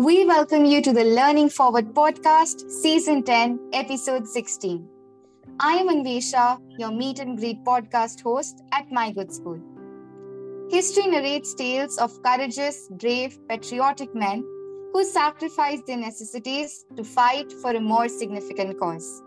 We 0.00 0.24
welcome 0.24 0.64
you 0.64 0.80
to 0.80 0.94
the 0.94 1.04
Learning 1.04 1.50
Forward 1.50 1.92
podcast, 1.92 2.70
season 2.70 3.22
10, 3.22 3.58
episode 3.74 4.26
16. 4.26 4.88
I 5.60 5.74
am 5.74 5.90
Anvesha, 5.90 6.58
your 6.78 6.90
meet 6.90 7.18
and 7.18 7.36
greet 7.36 7.62
podcast 7.64 8.22
host 8.22 8.62
at 8.72 8.90
My 8.90 9.10
Good 9.10 9.30
School. 9.30 9.60
History 10.70 11.06
narrates 11.06 11.52
tales 11.52 11.98
of 11.98 12.22
courageous, 12.22 12.88
brave, 12.92 13.38
patriotic 13.46 14.14
men 14.14 14.42
who 14.94 15.04
sacrificed 15.04 15.86
their 15.86 15.98
necessities 15.98 16.86
to 16.96 17.04
fight 17.04 17.52
for 17.60 17.72
a 17.72 17.80
more 17.80 18.08
significant 18.08 18.80
cause. 18.80 19.22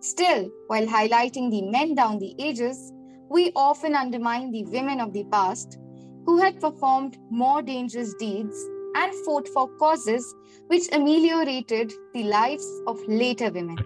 Still, 0.00 0.50
while 0.66 0.86
highlighting 0.86 1.50
the 1.50 1.62
men 1.62 1.94
down 1.94 2.18
the 2.18 2.34
ages, 2.38 2.92
we 3.30 3.50
often 3.56 3.94
undermine 3.94 4.50
the 4.50 4.66
women 4.66 5.00
of 5.00 5.14
the 5.14 5.24
past 5.32 5.78
who 6.26 6.38
had 6.38 6.60
performed 6.60 7.16
more 7.30 7.62
dangerous 7.62 8.12
deeds 8.18 8.68
and 8.94 9.14
fought 9.24 9.48
for 9.48 9.68
causes 9.78 10.34
which 10.66 10.92
ameliorated 10.92 11.92
the 12.14 12.24
lives 12.24 12.66
of 12.86 13.00
later 13.08 13.50
women. 13.50 13.78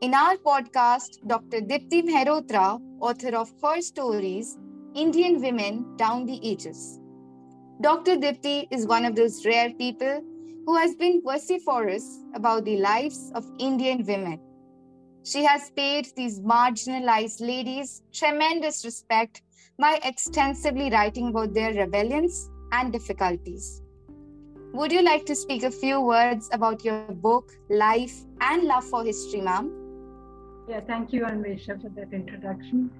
In 0.00 0.14
our 0.14 0.36
podcast, 0.36 1.26
Dr. 1.26 1.60
Deepti 1.60 2.02
Mehrotra, 2.02 2.80
author 3.00 3.36
of 3.36 3.50
Her 3.62 3.80
Stories, 3.80 4.56
Indian 4.94 5.40
Women 5.40 5.96
Down 5.96 6.24
the 6.24 6.40
Ages. 6.42 7.00
Dr. 7.80 8.16
Deepti 8.16 8.66
is 8.70 8.86
one 8.86 9.04
of 9.04 9.16
those 9.16 9.44
rare 9.44 9.70
people 9.74 10.22
who 10.66 10.76
has 10.76 10.94
been 10.96 11.22
vociferous 11.24 12.24
about 12.34 12.64
the 12.64 12.76
lives 12.76 13.32
of 13.34 13.44
Indian 13.58 14.04
women. 14.04 14.40
She 15.24 15.44
has 15.44 15.70
paid 15.70 16.08
these 16.16 16.40
marginalized 16.40 17.40
ladies 17.40 18.02
tremendous 18.12 18.84
respect 18.84 19.42
by 19.78 20.00
extensively 20.04 20.90
writing 20.90 21.28
about 21.28 21.54
their 21.54 21.72
rebellions 21.74 22.50
and 22.72 22.92
difficulties. 22.92 23.82
Would 24.74 24.92
you 24.92 25.02
like 25.02 25.24
to 25.26 25.34
speak 25.34 25.62
a 25.62 25.70
few 25.70 26.00
words 26.00 26.50
about 26.52 26.84
your 26.84 27.00
book, 27.12 27.52
life, 27.70 28.14
and 28.40 28.64
love 28.64 28.84
for 28.84 29.02
history, 29.02 29.40
ma'am? 29.40 29.72
Yeah, 30.68 30.80
thank 30.80 31.12
you, 31.12 31.22
Anvesha, 31.24 31.80
for 31.80 31.88
that 31.90 32.12
introduction. 32.12 32.90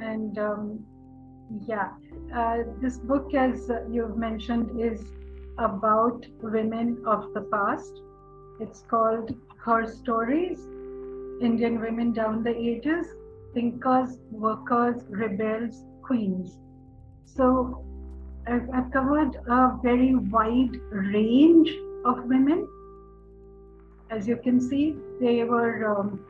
And 0.00 0.38
um, 0.38 0.86
yeah, 1.66 1.90
uh, 2.34 2.58
this 2.80 2.96
book, 2.98 3.34
as 3.34 3.70
you've 3.90 4.16
mentioned, 4.16 4.80
is 4.80 5.04
about 5.58 6.24
women 6.40 7.02
of 7.06 7.34
the 7.34 7.42
past. 7.42 7.92
It's 8.60 8.82
called 8.88 9.34
Her 9.58 9.86
Stories 9.86 10.60
Indian 11.42 11.80
Women 11.80 12.12
Down 12.12 12.42
the 12.42 12.56
Ages 12.56 13.06
Thinkers, 13.54 14.18
Workers, 14.30 15.02
Rebels, 15.08 15.84
Queens. 16.02 16.58
So 17.24 17.84
I've, 18.48 18.90
covered 18.92 19.36
a 19.46 19.78
very 19.82 20.14
wide 20.14 20.80
range 20.90 21.70
of 22.06 22.24
women. 22.24 22.66
As 24.10 24.26
you 24.26 24.36
can 24.36 24.58
see, 24.60 24.96
they 25.20 25.44
were 25.44 25.98
um, 25.98 26.24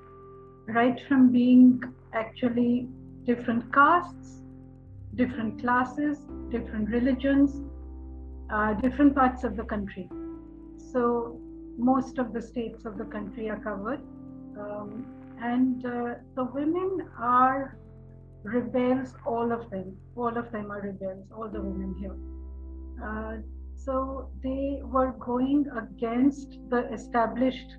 right 0.67 1.01
from 1.07 1.31
being 1.31 1.81
actually 2.13 2.89
different 3.25 3.73
castes, 3.73 4.43
different 5.15 5.61
classes, 5.61 6.19
different 6.51 6.91
religions, 6.91 7.63
uh, 8.51 8.75
different 8.75 9.15
parts 9.15 9.45
of 9.45 9.57
the 9.57 9.65
country. 9.65 10.09
So 10.77 11.39
most 11.77 12.19
of 12.19 12.33
the 12.33 12.43
states 12.43 12.85
of 12.85 12.99
the 12.99 13.05
country 13.05 13.49
are 13.49 13.61
covered. 13.61 14.01
Um, 14.59 15.07
and 15.41 15.87
uh, 15.87 16.15
the 16.35 16.45
women 16.45 17.09
are 17.17 17.77
rebels, 18.43 19.15
all 19.27 19.53
of 19.53 19.71
them. 19.71 19.97
All 20.17 20.37
of 20.37 20.51
them 20.53 20.71
are 20.71 20.81
rebels, 20.81 21.27
all 21.35 21.49
the 21.49 21.61
women 21.61 21.95
here. 21.99 22.17
Uh, 23.03 23.37
so 23.77 24.31
they 24.43 24.81
were 24.83 25.13
going 25.19 25.67
against 25.77 26.59
the 26.69 26.93
established 26.93 27.77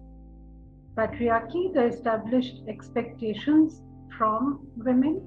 patriarchy, 0.96 1.74
the 1.74 1.86
established 1.86 2.62
expectations 2.68 3.82
from 4.18 4.68
women. 4.78 5.22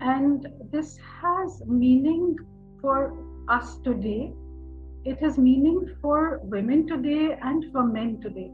And 0.00 0.46
this 0.70 0.98
has 1.20 1.62
meaning 1.66 2.36
for 2.80 3.16
us 3.48 3.78
today. 3.78 4.32
It 5.04 5.18
has 5.20 5.38
meaning 5.38 5.96
for 6.00 6.40
women 6.42 6.86
today 6.86 7.38
and 7.42 7.70
for 7.72 7.84
men 7.84 8.20
today, 8.20 8.50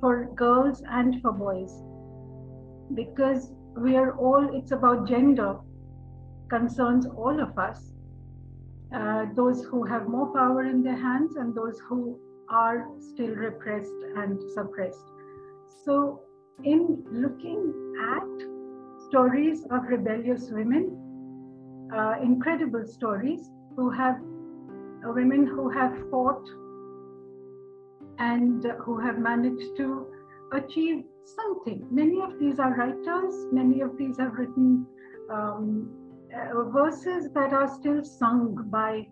for 0.00 0.30
girls 0.34 0.82
and 0.88 1.20
for 1.22 1.32
boys. 1.32 1.82
Because 2.94 3.52
we 3.76 3.96
are 3.96 4.16
all, 4.16 4.48
it's 4.54 4.72
about 4.72 5.08
gender, 5.08 5.56
concerns 6.48 7.06
all 7.06 7.40
of 7.40 7.58
us. 7.58 7.92
Uh, 8.94 9.26
those 9.34 9.64
who 9.64 9.84
have 9.84 10.08
more 10.08 10.32
power 10.32 10.64
in 10.64 10.82
their 10.82 10.96
hands 10.96 11.36
and 11.36 11.54
those 11.54 11.80
who 11.88 12.18
are 12.48 12.86
still 13.00 13.34
repressed 13.34 14.00
and 14.16 14.40
suppressed. 14.52 15.04
So, 15.84 16.20
in 16.62 17.04
looking 17.10 17.72
at 18.14 19.08
stories 19.08 19.66
of 19.70 19.84
rebellious 19.88 20.50
women, 20.50 21.90
uh, 21.92 22.14
incredible 22.22 22.86
stories 22.86 23.50
who 23.76 23.90
have 23.90 24.16
uh, 24.16 25.12
women 25.12 25.46
who 25.46 25.68
have 25.70 25.92
fought 26.10 26.46
and 28.18 28.64
who 28.80 28.98
have 29.00 29.18
managed 29.18 29.76
to 29.76 30.06
achieve 30.52 31.04
something. 31.24 31.86
Many 31.90 32.20
of 32.20 32.38
these 32.38 32.58
are 32.58 32.74
writers, 32.74 33.34
many 33.52 33.80
of 33.80 33.96
these 33.96 34.18
have 34.18 34.34
written 34.34 34.86
um, 35.30 35.90
uh, 36.34 36.64
verses 36.70 37.30
that 37.32 37.52
are 37.52 37.68
still 37.68 38.04
sung 38.04 38.68
by, 38.70 39.06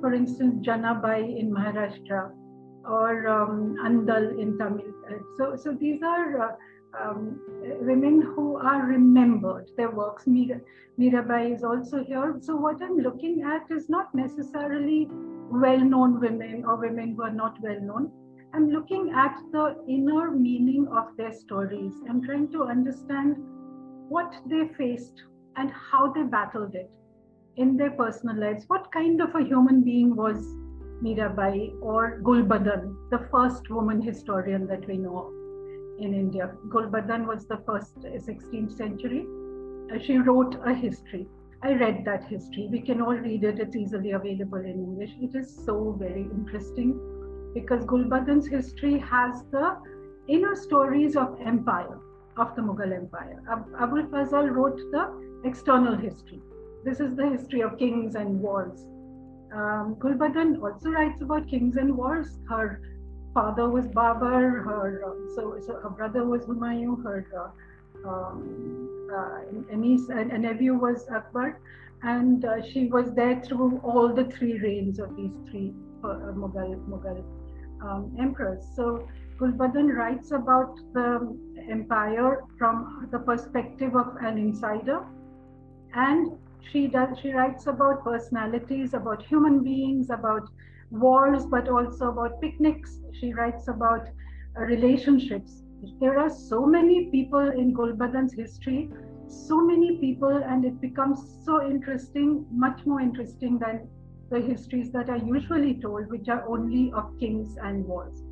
for 0.00 0.14
instance, 0.14 0.66
Janabai 0.66 1.38
in 1.38 1.50
Maharashtra 1.50 2.32
or 2.84 3.28
um, 3.28 3.76
Andal 3.84 4.38
in 4.40 4.58
Tamil. 4.58 4.92
So, 5.36 5.56
so 5.56 5.72
these 5.72 6.02
are 6.02 6.50
uh, 6.50 6.56
um, 7.00 7.40
women 7.80 8.22
who 8.22 8.56
are 8.56 8.82
remembered, 8.82 9.70
their 9.76 9.90
works. 9.90 10.26
Mira, 10.26 10.60
Mirabai 10.98 11.54
is 11.54 11.64
also 11.64 12.04
here. 12.04 12.36
So, 12.40 12.56
what 12.56 12.82
I'm 12.82 12.98
looking 12.98 13.42
at 13.42 13.70
is 13.70 13.88
not 13.88 14.14
necessarily 14.14 15.08
well 15.10 15.78
known 15.78 16.20
women 16.20 16.64
or 16.64 16.76
women 16.76 17.14
who 17.14 17.22
are 17.22 17.32
not 17.32 17.56
well 17.62 17.80
known 17.80 18.10
I'm 18.56 18.70
looking 18.70 19.12
at 19.14 19.36
the 19.52 19.76
inner 19.86 20.30
meaning 20.30 20.88
of 20.88 21.14
their 21.18 21.30
stories. 21.30 21.92
I'm 22.08 22.24
trying 22.24 22.50
to 22.52 22.64
understand 22.64 23.36
what 24.08 24.32
they 24.46 24.68
faced 24.78 25.22
and 25.56 25.70
how 25.70 26.10
they 26.10 26.22
battled 26.22 26.74
it 26.74 26.90
in 27.56 27.76
their 27.76 27.90
personal 27.90 28.34
lives. 28.34 28.64
What 28.68 28.90
kind 28.92 29.20
of 29.20 29.34
a 29.34 29.44
human 29.44 29.82
being 29.82 30.16
was 30.16 30.38
Mirabai 31.04 31.74
or 31.82 32.18
Gulbadan, 32.22 32.96
the 33.10 33.28
first 33.30 33.68
woman 33.68 34.00
historian 34.00 34.66
that 34.68 34.88
we 34.88 34.96
know 34.96 35.18
of 35.18 36.02
in 36.02 36.14
India? 36.14 36.50
Gulbadan 36.70 37.26
was 37.26 37.46
the 37.46 37.58
first 37.66 37.94
16th 37.98 38.74
century. 38.74 39.26
Uh, 39.92 39.98
she 40.02 40.16
wrote 40.16 40.56
a 40.64 40.72
history. 40.72 41.28
I 41.62 41.74
read 41.74 42.06
that 42.06 42.24
history. 42.24 42.68
We 42.70 42.80
can 42.80 43.02
all 43.02 43.16
read 43.16 43.44
it. 43.44 43.58
It's 43.58 43.76
easily 43.76 44.12
available 44.12 44.60
in 44.60 44.80
English. 44.88 45.10
It 45.20 45.36
is 45.36 45.54
so 45.66 45.94
very 45.98 46.22
interesting 46.22 46.98
because 47.56 47.86
Gulbadan's 47.86 48.46
history 48.46 48.98
has 48.98 49.44
the 49.50 49.76
inner 50.28 50.54
stories 50.54 51.16
of 51.16 51.38
empire, 51.40 51.98
of 52.36 52.54
the 52.54 52.60
Mughal 52.60 52.92
Empire. 52.94 53.42
Ab- 53.50 53.70
Abul 53.80 54.02
Fazl 54.10 54.50
wrote 54.54 54.76
the 54.92 55.04
external 55.44 55.96
history. 55.96 56.42
This 56.84 57.00
is 57.00 57.16
the 57.16 57.28
history 57.30 57.62
of 57.62 57.78
kings 57.78 58.14
and 58.14 58.40
wars. 58.40 58.84
Um, 59.54 59.96
Gulbadan 59.98 60.60
also 60.62 60.90
writes 60.90 61.22
about 61.22 61.48
kings 61.48 61.76
and 61.76 61.96
wars. 61.96 62.38
Her 62.50 62.82
father 63.32 63.70
was 63.70 63.86
Babur, 63.86 64.62
her 64.66 65.02
uh, 65.06 65.34
so, 65.34 65.56
so 65.66 65.80
her 65.80 65.90
brother 65.90 66.26
was 66.26 66.42
Humayun, 66.42 67.02
her 67.04 67.18
uh, 67.42 68.08
um, 68.10 69.08
uh, 69.14 69.76
niece 69.76 70.10
and 70.10 70.30
a 70.30 70.38
nephew 70.38 70.74
was 70.74 71.08
Akbar, 71.08 71.58
and 72.02 72.44
uh, 72.44 72.62
she 72.62 72.88
was 72.88 73.14
there 73.14 73.40
through 73.40 73.80
all 73.82 74.12
the 74.12 74.24
three 74.24 74.58
reigns 74.60 74.98
of 74.98 75.16
these 75.16 75.36
three 75.48 75.72
uh, 76.04 76.32
Mughal 76.42 76.76
Mughal 76.92 77.24
um, 77.82 78.16
emperors. 78.18 78.64
So 78.74 79.08
Gulbadan 79.38 79.94
writes 79.94 80.30
about 80.30 80.76
the 80.94 81.36
empire 81.70 82.44
from 82.58 83.08
the 83.10 83.18
perspective 83.18 83.94
of 83.94 84.16
an 84.20 84.38
insider, 84.38 85.04
and 85.94 86.38
she 86.70 86.86
does 86.86 87.18
she 87.18 87.32
writes 87.32 87.66
about 87.66 88.02
personalities, 88.04 88.94
about 88.94 89.22
human 89.22 89.62
beings, 89.62 90.10
about 90.10 90.48
wars, 90.90 91.44
but 91.46 91.68
also 91.68 92.10
about 92.10 92.40
picnics. 92.40 92.98
She 93.20 93.32
writes 93.32 93.68
about 93.68 94.08
uh, 94.56 94.62
relationships. 94.62 95.62
There 96.00 96.18
are 96.18 96.30
so 96.30 96.64
many 96.66 97.10
people 97.10 97.50
in 97.50 97.74
Gulbadan's 97.74 98.32
history, 98.32 98.90
so 99.28 99.60
many 99.60 99.98
people, 99.98 100.42
and 100.44 100.64
it 100.64 100.80
becomes 100.80 101.20
so 101.44 101.64
interesting, 101.66 102.46
much 102.50 102.86
more 102.86 103.00
interesting 103.00 103.58
than 103.58 103.88
the 104.30 104.40
histories 104.40 104.90
that 104.92 105.08
are 105.10 105.18
usually 105.18 105.74
told, 105.80 106.10
which 106.10 106.28
are 106.28 106.48
only 106.48 106.92
of 106.92 107.18
kings 107.18 107.56
and 107.62 107.84
wars. 107.84 108.22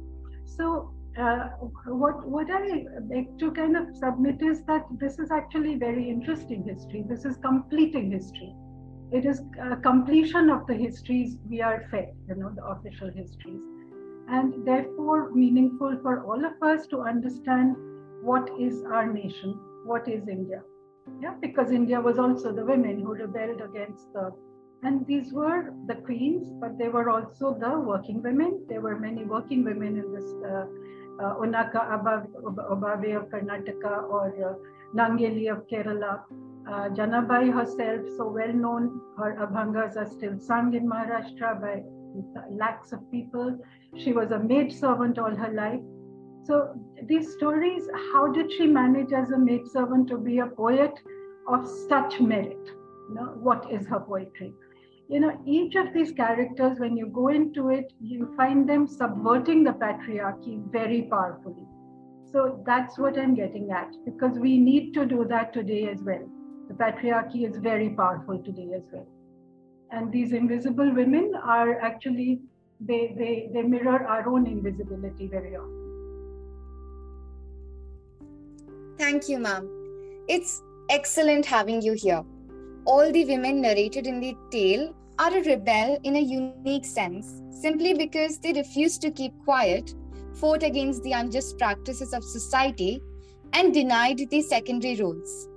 So, 0.44 0.92
uh, 1.18 1.48
what 1.86 2.26
what 2.26 2.50
I 2.50 2.84
beg 3.02 3.38
to 3.38 3.52
kind 3.52 3.76
of 3.76 3.94
submit 3.96 4.42
is 4.42 4.62
that 4.66 4.86
this 4.98 5.18
is 5.18 5.30
actually 5.30 5.76
very 5.76 6.08
interesting 6.10 6.64
history. 6.64 7.04
This 7.08 7.24
is 7.24 7.36
completing 7.38 8.10
history. 8.10 8.54
It 9.12 9.24
is 9.24 9.42
a 9.62 9.76
completion 9.76 10.50
of 10.50 10.66
the 10.66 10.74
histories 10.74 11.36
we 11.48 11.60
are 11.60 11.86
fed, 11.90 12.12
you 12.28 12.34
know, 12.36 12.50
the 12.54 12.64
official 12.64 13.10
histories. 13.14 13.62
and 14.28 14.66
therefore 14.66 15.30
meaningful 15.32 15.98
for 16.02 16.24
all 16.24 16.44
of 16.44 16.62
us 16.62 16.86
to 16.88 17.00
understand 17.02 17.76
what 18.22 18.48
is 18.58 18.82
our 18.84 19.12
nation, 19.12 19.58
what 19.84 20.08
is 20.08 20.28
India. 20.28 20.62
Yeah, 21.20 21.34
because 21.40 21.70
India 21.70 22.00
was 22.00 22.18
also 22.18 22.52
the 22.52 22.64
women 22.64 23.00
who 23.00 23.14
rebelled 23.14 23.60
against 23.60 24.12
the, 24.12 24.32
and 24.84 25.06
these 25.06 25.32
were 25.32 25.72
the 25.86 25.94
queens, 25.94 26.52
but 26.60 26.78
they 26.78 26.88
were 26.88 27.08
also 27.08 27.56
the 27.58 27.78
working 27.80 28.22
women. 28.22 28.64
There 28.68 28.82
were 28.82 28.98
many 28.98 29.24
working 29.24 29.64
women 29.64 29.96
in 29.98 30.12
this 30.12 30.30
uh, 30.44 30.66
uh, 31.22 31.34
Onake 31.36 31.72
Obavva 31.72 33.16
of 33.16 33.30
Karnataka 33.30 34.02
or 34.10 34.26
uh, 34.50 34.54
Nangeli 34.94 35.50
of 35.50 35.66
Kerala. 35.68 36.20
Uh, 36.68 36.88
Janabai 36.90 37.52
herself, 37.52 38.00
so 38.16 38.28
well 38.28 38.52
known, 38.52 39.00
her 39.18 39.34
abhangas 39.36 39.96
are 39.96 40.08
still 40.08 40.38
sung 40.38 40.74
in 40.74 40.88
Maharashtra 40.88 41.60
by 41.60 41.82
lakhs 42.50 42.92
of 42.92 43.10
people. 43.10 43.58
She 43.96 44.12
was 44.12 44.30
a 44.32 44.38
maid 44.38 44.72
servant 44.72 45.18
all 45.18 45.34
her 45.34 45.52
life. 45.52 45.80
So 46.44 46.74
these 47.06 47.32
stories, 47.32 47.88
how 48.12 48.32
did 48.32 48.52
she 48.52 48.66
manage 48.66 49.12
as 49.12 49.30
a 49.30 49.38
maid 49.38 49.66
servant 49.66 50.08
to 50.08 50.18
be 50.18 50.38
a 50.38 50.46
poet 50.46 50.92
of 51.48 51.66
such 51.88 52.20
merit? 52.20 52.70
You 53.08 53.14
know, 53.14 53.34
what 53.40 53.70
is 53.70 53.86
her 53.86 54.00
poetry? 54.00 54.54
You 55.08 55.20
know, 55.20 55.38
each 55.46 55.74
of 55.74 55.92
these 55.92 56.12
characters, 56.12 56.78
when 56.78 56.96
you 56.96 57.06
go 57.06 57.28
into 57.28 57.68
it, 57.68 57.92
you 58.00 58.32
find 58.36 58.66
them 58.68 58.86
subverting 58.86 59.62
the 59.62 59.72
patriarchy 59.72 60.62
very 60.72 61.02
powerfully. 61.02 61.66
So 62.32 62.62
that's 62.66 62.98
what 62.98 63.18
I'm 63.18 63.34
getting 63.34 63.70
at, 63.70 63.92
because 64.06 64.38
we 64.38 64.56
need 64.58 64.94
to 64.94 65.04
do 65.04 65.26
that 65.28 65.52
today 65.52 65.88
as 65.88 66.00
well. 66.02 66.26
The 66.68 66.74
patriarchy 66.74 67.46
is 67.48 67.58
very 67.58 67.90
powerful 67.90 68.38
today 68.42 68.70
as 68.74 68.82
well. 68.90 69.06
And 69.90 70.10
these 70.10 70.32
invisible 70.32 70.92
women 70.92 71.32
are 71.44 71.78
actually, 71.80 72.40
they, 72.80 73.14
they, 73.16 73.50
they 73.52 73.62
mirror 73.62 74.06
our 74.06 74.26
own 74.26 74.46
invisibility 74.46 75.28
very 75.28 75.54
often. 75.54 75.82
Thank 78.96 79.28
you, 79.28 79.38
ma'am. 79.38 79.68
It's 80.28 80.62
excellent 80.88 81.44
having 81.44 81.82
you 81.82 81.92
here. 81.92 82.24
All 82.86 83.10
the 83.10 83.24
women 83.24 83.62
narrated 83.62 84.06
in 84.06 84.20
the 84.20 84.36
tale 84.50 84.94
are 85.18 85.34
a 85.34 85.42
rebel 85.42 85.98
in 86.02 86.16
a 86.16 86.20
unique 86.20 86.84
sense, 86.84 87.40
simply 87.50 87.94
because 87.94 88.38
they 88.38 88.52
refused 88.52 89.00
to 89.02 89.10
keep 89.10 89.32
quiet, 89.44 89.94
fought 90.34 90.62
against 90.62 91.02
the 91.02 91.12
unjust 91.12 91.56
practices 91.56 92.12
of 92.12 92.22
society, 92.22 93.00
and 93.54 93.72
denied 93.72 94.28
the 94.28 94.42
secondary 94.42 94.96
roles. 94.96 95.48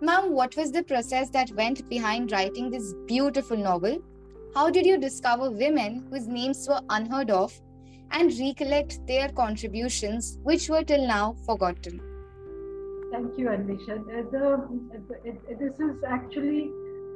Ma'am, 0.00 0.32
what 0.32 0.56
was 0.56 0.70
the 0.70 0.84
process 0.84 1.30
that 1.30 1.50
went 1.56 1.88
behind 1.88 2.30
writing 2.30 2.70
this 2.70 2.94
beautiful 3.06 3.56
novel? 3.56 3.98
How 4.54 4.70
did 4.70 4.86
you 4.86 4.98
discover 4.98 5.50
women 5.50 6.06
whose 6.10 6.28
names 6.28 6.66
were 6.68 6.80
unheard 6.90 7.30
of 7.30 7.58
and 8.12 8.38
recollect 8.38 9.04
their 9.06 9.30
contributions, 9.30 10.38
which 10.42 10.68
were 10.68 10.84
till 10.84 11.06
now 11.06 11.34
forgotten? 11.46 12.11
Thank 13.12 13.38
you, 13.38 13.48
Anvesha. 13.48 14.02
The, 14.06 14.26
the, 14.32 15.54
this 15.60 15.78
is 15.78 16.02
actually 16.08 16.70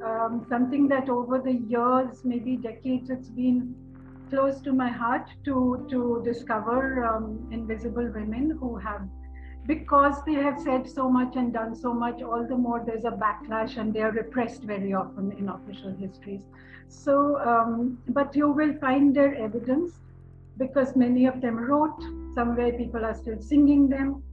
um, 0.05 0.45
something 0.47 0.87
that 0.89 1.09
over 1.09 1.39
the 1.39 1.53
years, 1.53 2.23
maybe 2.23 2.55
decades, 2.55 3.09
it's 3.09 3.29
been 3.29 3.73
close 4.29 4.61
to 4.61 4.73
my 4.73 4.89
heart 4.89 5.27
to 5.45 5.87
to 5.89 6.21
discover 6.23 7.03
um, 7.05 7.47
invisible 7.51 8.07
women 8.13 8.51
who 8.59 8.75
have 8.75 9.07
because 9.65 10.23
they 10.25 10.33
have 10.33 10.59
said 10.59 10.87
so 10.87 11.09
much 11.09 11.35
and 11.35 11.53
done 11.53 11.75
so 11.75 11.93
much 11.93 12.21
all 12.21 12.45
the 12.47 12.55
more 12.55 12.83
there's 12.85 13.05
a 13.05 13.11
backlash 13.23 13.77
and 13.77 13.93
they 13.93 14.01
are 14.01 14.11
repressed 14.11 14.63
very 14.63 14.93
often 14.93 15.31
in 15.33 15.49
official 15.49 15.95
histories 15.95 16.41
so 16.89 17.39
um, 17.39 17.97
but 18.09 18.35
you 18.35 18.49
will 18.49 18.73
find 18.79 19.15
their 19.15 19.33
evidence 19.35 19.93
because 20.57 20.95
many 20.95 21.25
of 21.25 21.41
them 21.41 21.57
wrote 21.57 22.01
somewhere 22.33 22.71
people 22.73 23.05
are 23.05 23.15
still 23.15 23.41
singing 23.41 23.87
them 23.87 24.23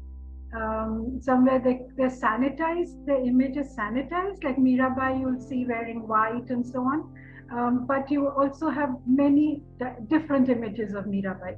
um, 0.55 1.19
somewhere 1.21 1.59
they, 1.59 1.81
they're 1.97 2.09
sanitized, 2.09 3.05
the 3.07 3.17
image 3.17 3.57
is 3.57 3.75
sanitized, 3.77 4.45
like 4.45 4.57
Mirabai, 4.57 5.21
you'll 5.21 5.41
see 5.41 5.65
wearing 5.65 6.07
white 6.07 6.51
and 6.51 6.65
so 6.65 6.81
on. 6.81 7.13
Um, 7.53 7.87
but 7.87 8.11
you 8.11 8.29
also 8.29 8.71
have 8.71 8.91
many 9.07 9.63
different 10.09 10.49
images 10.49 10.95
of 10.95 11.05
Mirabai. 11.05 11.57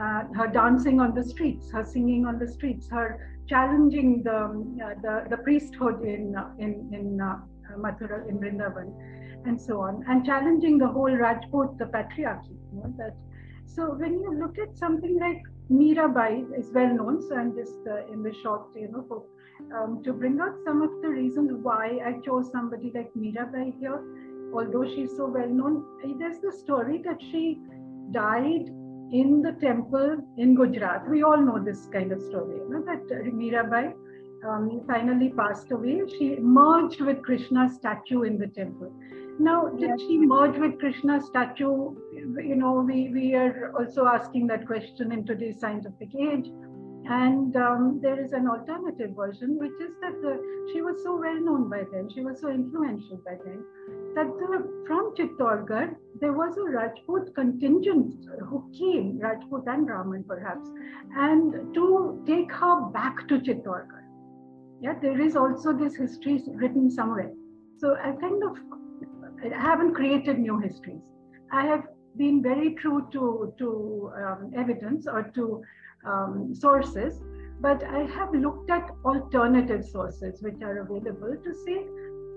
Uh, 0.00 0.22
her 0.34 0.46
dancing 0.46 1.00
on 1.00 1.14
the 1.14 1.24
streets, 1.24 1.70
her 1.72 1.84
singing 1.84 2.24
on 2.24 2.38
the 2.38 2.46
streets, 2.46 2.88
her 2.90 3.36
challenging 3.48 4.22
the 4.22 4.36
uh, 4.36 4.94
the, 5.02 5.26
the, 5.30 5.36
priesthood 5.38 6.04
in 6.04 6.36
uh, 6.36 6.48
in 6.58 6.88
in 6.92 7.20
uh, 7.20 7.38
Mathura 7.76 8.28
in 8.28 8.38
Vrindavan, 8.38 8.88
and 9.46 9.60
so 9.60 9.80
on, 9.80 10.04
and 10.08 10.24
challenging 10.24 10.78
the 10.78 10.86
whole 10.86 11.10
Rajput, 11.10 11.76
the 11.78 11.86
patriarchy. 11.86 12.56
You 12.72 12.78
know, 12.78 12.94
that 12.98 13.16
so 13.66 13.94
when 13.94 14.12
you 14.20 14.38
look 14.38 14.58
at 14.60 14.78
something 14.78 15.18
like 15.18 15.42
Mirabai 15.70 16.58
is 16.58 16.70
well 16.72 16.92
known, 16.92 17.22
so 17.22 17.36
I'm 17.36 17.54
just 17.54 17.78
uh, 17.86 18.12
in 18.12 18.22
the 18.22 18.34
short, 18.42 18.66
you 18.74 18.88
know, 18.88 19.04
for, 19.06 19.22
um, 19.76 20.02
to 20.02 20.12
bring 20.12 20.40
out 20.40 20.56
some 20.64 20.82
of 20.82 20.90
the 21.00 21.08
reasons 21.08 21.52
why 21.62 22.00
I 22.04 22.20
chose 22.24 22.50
somebody 22.50 22.90
like 22.94 23.12
Mirabai 23.14 23.78
here. 23.78 24.02
Although 24.52 24.84
she's 24.84 25.16
so 25.16 25.26
well 25.26 25.48
known, 25.48 25.84
there's 26.18 26.40
the 26.40 26.52
story 26.52 27.00
that 27.04 27.20
she 27.30 27.60
died 28.10 28.66
in 29.12 29.42
the 29.42 29.56
temple 29.60 30.18
in 30.38 30.56
Gujarat. 30.56 31.08
We 31.08 31.22
all 31.22 31.40
know 31.40 31.62
this 31.62 31.86
kind 31.92 32.10
of 32.10 32.20
story, 32.20 32.56
you 32.56 32.68
know, 32.68 32.82
that 32.86 33.06
Mirabai 33.32 33.94
um, 34.44 34.82
finally 34.88 35.30
passed 35.30 35.70
away. 35.70 36.00
She 36.18 36.36
merged 36.40 37.00
with 37.00 37.22
Krishna's 37.22 37.74
statue 37.74 38.22
in 38.22 38.38
the 38.38 38.48
temple. 38.48 38.92
Now, 39.40 39.68
did 39.68 39.98
she 40.02 40.18
merge 40.18 40.58
with 40.58 40.78
Krishna's 40.78 41.24
statue? 41.24 41.94
You 42.12 42.56
know, 42.56 42.84
we, 42.86 43.08
we 43.08 43.34
are 43.34 43.72
also 43.74 44.04
asking 44.04 44.48
that 44.48 44.66
question 44.66 45.12
in 45.12 45.24
today's 45.24 45.58
scientific 45.58 46.10
age. 46.14 46.50
And 47.06 47.56
um, 47.56 48.00
there 48.02 48.22
is 48.22 48.32
an 48.32 48.46
alternative 48.46 49.16
version, 49.16 49.58
which 49.58 49.72
is 49.80 49.94
that 50.02 50.12
the, 50.20 50.68
she 50.70 50.82
was 50.82 51.02
so 51.02 51.16
well 51.16 51.40
known 51.40 51.70
by 51.70 51.84
then, 51.90 52.10
she 52.14 52.20
was 52.20 52.38
so 52.42 52.50
influential 52.50 53.18
by 53.24 53.36
then, 53.42 53.64
that 54.14 54.26
the, 54.26 54.84
from 54.86 55.14
Chittorgarh, 55.16 55.96
there 56.20 56.34
was 56.34 56.58
a 56.58 56.70
Rajput 56.70 57.34
contingent 57.34 58.14
who 58.46 58.70
came, 58.78 59.18
Rajput 59.18 59.66
and 59.66 59.86
Brahmin 59.86 60.22
perhaps, 60.24 60.68
and 61.16 61.72
to 61.72 62.22
take 62.26 62.52
her 62.52 62.82
back 62.90 63.26
to 63.28 63.38
Chittorgarh. 63.38 64.04
Yeah, 64.82 64.94
there 65.00 65.18
is 65.18 65.34
also 65.34 65.72
this 65.72 65.96
history 65.96 66.42
written 66.46 66.90
somewhere. 66.90 67.32
So 67.78 67.96
I 67.96 68.12
kind 68.12 68.44
of 68.44 68.58
I 69.42 69.48
haven't 69.48 69.94
created 69.94 70.38
new 70.38 70.58
histories. 70.58 71.02
I 71.52 71.66
have 71.66 71.84
been 72.16 72.42
very 72.42 72.74
true 72.74 73.08
to, 73.12 73.54
to 73.58 74.12
um, 74.16 74.52
evidence 74.56 75.06
or 75.06 75.22
to 75.34 75.62
um, 76.04 76.54
sources, 76.54 77.20
but 77.60 77.82
I 77.84 78.00
have 78.04 78.34
looked 78.34 78.70
at 78.70 78.90
alternative 79.04 79.84
sources 79.84 80.42
which 80.42 80.60
are 80.62 80.80
available 80.80 81.36
to 81.42 81.54
say 81.54 81.84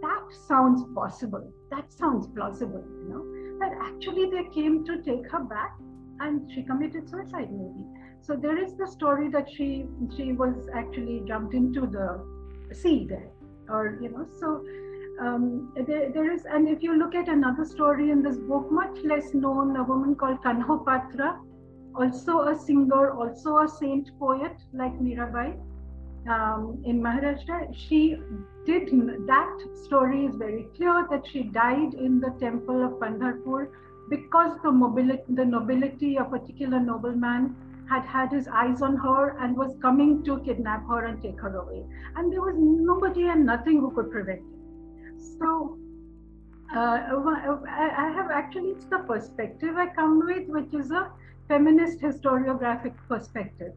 that 0.01 0.23
sounds 0.47 0.83
possible, 0.93 1.51
that 1.71 1.91
sounds 1.91 2.27
plausible, 2.27 2.83
you 3.01 3.09
know, 3.09 3.59
that 3.59 3.77
actually 3.81 4.29
they 4.29 4.49
came 4.53 4.85
to 4.85 5.01
take 5.01 5.29
her 5.31 5.43
back 5.43 5.77
and 6.19 6.49
she 6.53 6.63
committed 6.63 7.09
suicide 7.09 7.51
maybe. 7.51 7.85
So 8.21 8.35
there 8.35 8.57
is 8.57 8.75
the 8.75 8.87
story 8.87 9.29
that 9.29 9.49
she 9.49 9.85
she 10.15 10.31
was 10.31 10.69
actually 10.73 11.23
jumped 11.27 11.53
into 11.53 11.81
the 11.81 12.73
sea 12.73 13.05
there, 13.07 13.29
or 13.69 13.97
you 14.01 14.09
know, 14.09 14.27
so 14.39 14.63
um, 15.19 15.73
there, 15.87 16.11
there 16.11 16.31
is, 16.31 16.45
and 16.45 16.67
if 16.67 16.81
you 16.81 16.97
look 16.97 17.15
at 17.15 17.27
another 17.27 17.65
story 17.65 18.11
in 18.11 18.21
this 18.23 18.37
book, 18.37 18.71
much 18.71 18.97
less 19.03 19.33
known, 19.33 19.75
a 19.77 19.83
woman 19.83 20.15
called 20.15 20.41
Kanhopatra, 20.43 21.39
also 21.95 22.47
a 22.47 22.57
singer, 22.57 23.11
also 23.11 23.59
a 23.59 23.67
saint 23.67 24.09
poet 24.19 24.55
like 24.73 24.93
Mirabai 24.99 25.55
um, 26.29 26.81
in 26.85 27.01
Maharashtra. 27.01 27.75
She 27.75 28.15
did 28.65 28.89
that 29.27 29.57
story 29.83 30.25
is 30.25 30.35
very 30.35 30.67
clear 30.75 31.05
that 31.11 31.27
she 31.27 31.43
died 31.43 31.93
in 31.93 32.19
the 32.19 32.31
temple 32.39 32.83
of 32.83 32.93
Pandharpur 32.93 33.67
because 34.09 34.57
the 34.63 34.71
mobility, 34.71 35.23
the 35.29 35.45
nobility, 35.45 36.17
a 36.17 36.23
particular 36.23 36.79
nobleman 36.79 37.55
had 37.89 38.05
had 38.05 38.31
his 38.31 38.47
eyes 38.47 38.81
on 38.81 38.95
her 38.95 39.37
and 39.39 39.55
was 39.55 39.75
coming 39.81 40.23
to 40.23 40.39
kidnap 40.39 40.87
her 40.87 41.05
and 41.05 41.21
take 41.21 41.39
her 41.39 41.55
away. 41.57 41.83
And 42.15 42.31
there 42.31 42.41
was 42.41 42.55
nobody 42.57 43.27
and 43.27 43.45
nothing 43.45 43.79
who 43.79 43.91
could 43.91 44.09
prevent. 44.09 44.41
So 45.39 45.77
uh, 46.75 46.99
I 47.69 48.11
have 48.15 48.31
actually, 48.31 48.69
it's 48.69 48.85
the 48.85 48.99
perspective 48.99 49.75
I 49.77 49.87
come 49.87 50.19
with, 50.25 50.47
which 50.47 50.73
is 50.73 50.91
a 50.91 51.11
feminist 51.47 51.99
historiographic 51.99 52.93
perspective. 53.07 53.73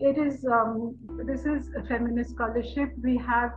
It 0.00 0.18
is, 0.18 0.44
um, 0.46 0.96
this 1.26 1.44
is 1.44 1.70
a 1.76 1.82
feminist 1.86 2.30
scholarship. 2.30 2.92
We 3.02 3.18
have 3.18 3.52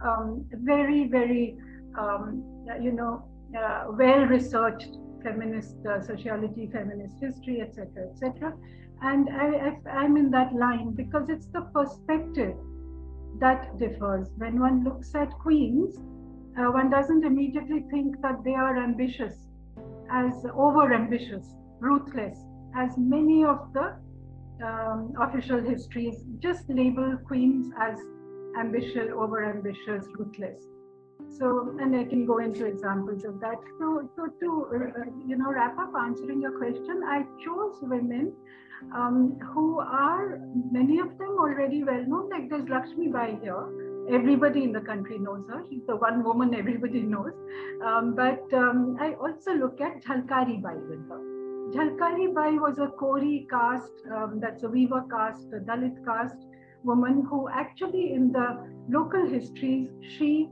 um, 0.00 0.44
very, 0.52 1.08
very, 1.08 1.58
um, 1.98 2.42
you 2.80 2.92
know, 2.92 3.24
uh, 3.58 3.86
well-researched 3.90 4.96
feminist 5.22 5.76
uh, 5.86 6.00
sociology, 6.00 6.68
feminist 6.72 7.16
history, 7.20 7.60
etc., 7.60 8.08
etc. 8.10 8.54
And 9.02 9.28
I, 9.30 9.46
I, 9.86 9.90
I'm 9.90 10.16
in 10.16 10.30
that 10.30 10.54
line 10.54 10.92
because 10.94 11.28
it's 11.28 11.46
the 11.46 11.62
perspective 11.74 12.56
that 13.40 13.78
differs. 13.78 14.28
When 14.36 14.60
one 14.60 14.84
looks 14.84 15.14
at 15.14 15.30
queens, 15.40 15.96
uh, 16.58 16.70
one 16.70 16.90
doesn't 16.90 17.24
immediately 17.24 17.84
think 17.90 18.20
that 18.22 18.44
they 18.44 18.54
are 18.54 18.82
ambitious, 18.82 19.34
as 20.10 20.32
over 20.54 20.92
ambitious, 20.92 21.46
ruthless, 21.80 22.38
as 22.76 22.92
many 22.96 23.44
of 23.44 23.72
the 23.72 23.96
um, 24.64 25.14
official 25.20 25.60
histories 25.60 26.24
just 26.38 26.68
label 26.68 27.16
queens 27.26 27.72
as 27.80 27.98
ambitious, 28.58 29.10
over 29.14 29.44
ambitious, 29.44 30.06
ruthless. 30.18 30.62
So, 31.38 31.74
and 31.80 31.96
I 31.96 32.04
can 32.04 32.26
go 32.26 32.38
into 32.38 32.66
examples 32.66 33.24
of 33.24 33.40
that. 33.40 33.56
So, 33.78 34.08
so 34.16 34.26
to 34.26 34.66
uh, 34.74 35.10
you 35.26 35.36
know 35.36 35.50
wrap 35.50 35.78
up 35.78 35.92
answering 35.98 36.42
your 36.42 36.58
question, 36.58 37.02
I 37.06 37.22
chose 37.44 37.78
women 37.80 38.32
um, 38.94 39.38
who 39.54 39.78
are 39.80 40.40
many 40.70 40.98
of 40.98 41.16
them 41.18 41.36
already 41.38 41.84
well 41.84 42.04
known. 42.06 42.28
Like 42.28 42.50
there's 42.50 42.68
Lakshmi 42.68 43.08
Bai 43.08 43.38
here. 43.42 43.81
Everybody 44.10 44.64
in 44.64 44.72
the 44.72 44.80
country 44.80 45.18
knows 45.18 45.44
her. 45.48 45.62
She's 45.68 45.86
the 45.86 45.96
one 45.96 46.24
woman 46.24 46.54
everybody 46.54 47.02
knows. 47.02 47.32
Um, 47.84 48.14
but 48.14 48.52
um, 48.52 48.96
I 49.00 49.14
also 49.14 49.54
look 49.54 49.80
at 49.80 50.02
Jhalkari 50.04 50.62
Bai 50.62 50.74
with 50.74 51.08
her. 51.08 51.20
Jhalkari 51.72 52.34
Bai 52.34 52.52
was 52.52 52.78
a 52.78 52.88
Kori 52.88 53.46
caste, 53.48 53.92
um, 54.14 54.40
that's 54.40 54.62
a 54.62 54.68
Weaver 54.68 55.04
caste, 55.10 55.46
a 55.52 55.60
Dalit 55.60 56.04
caste 56.04 56.46
woman 56.84 57.26
who 57.28 57.48
actually 57.48 58.12
in 58.12 58.32
the 58.32 58.68
local 58.88 59.26
histories, 59.26 59.88
she 60.16 60.48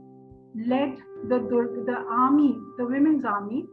led 0.55 0.97
the, 1.27 1.39
the, 1.39 1.83
the 1.85 1.97
army, 2.09 2.57
the 2.77 2.85
women's 2.85 3.25
army 3.25 3.65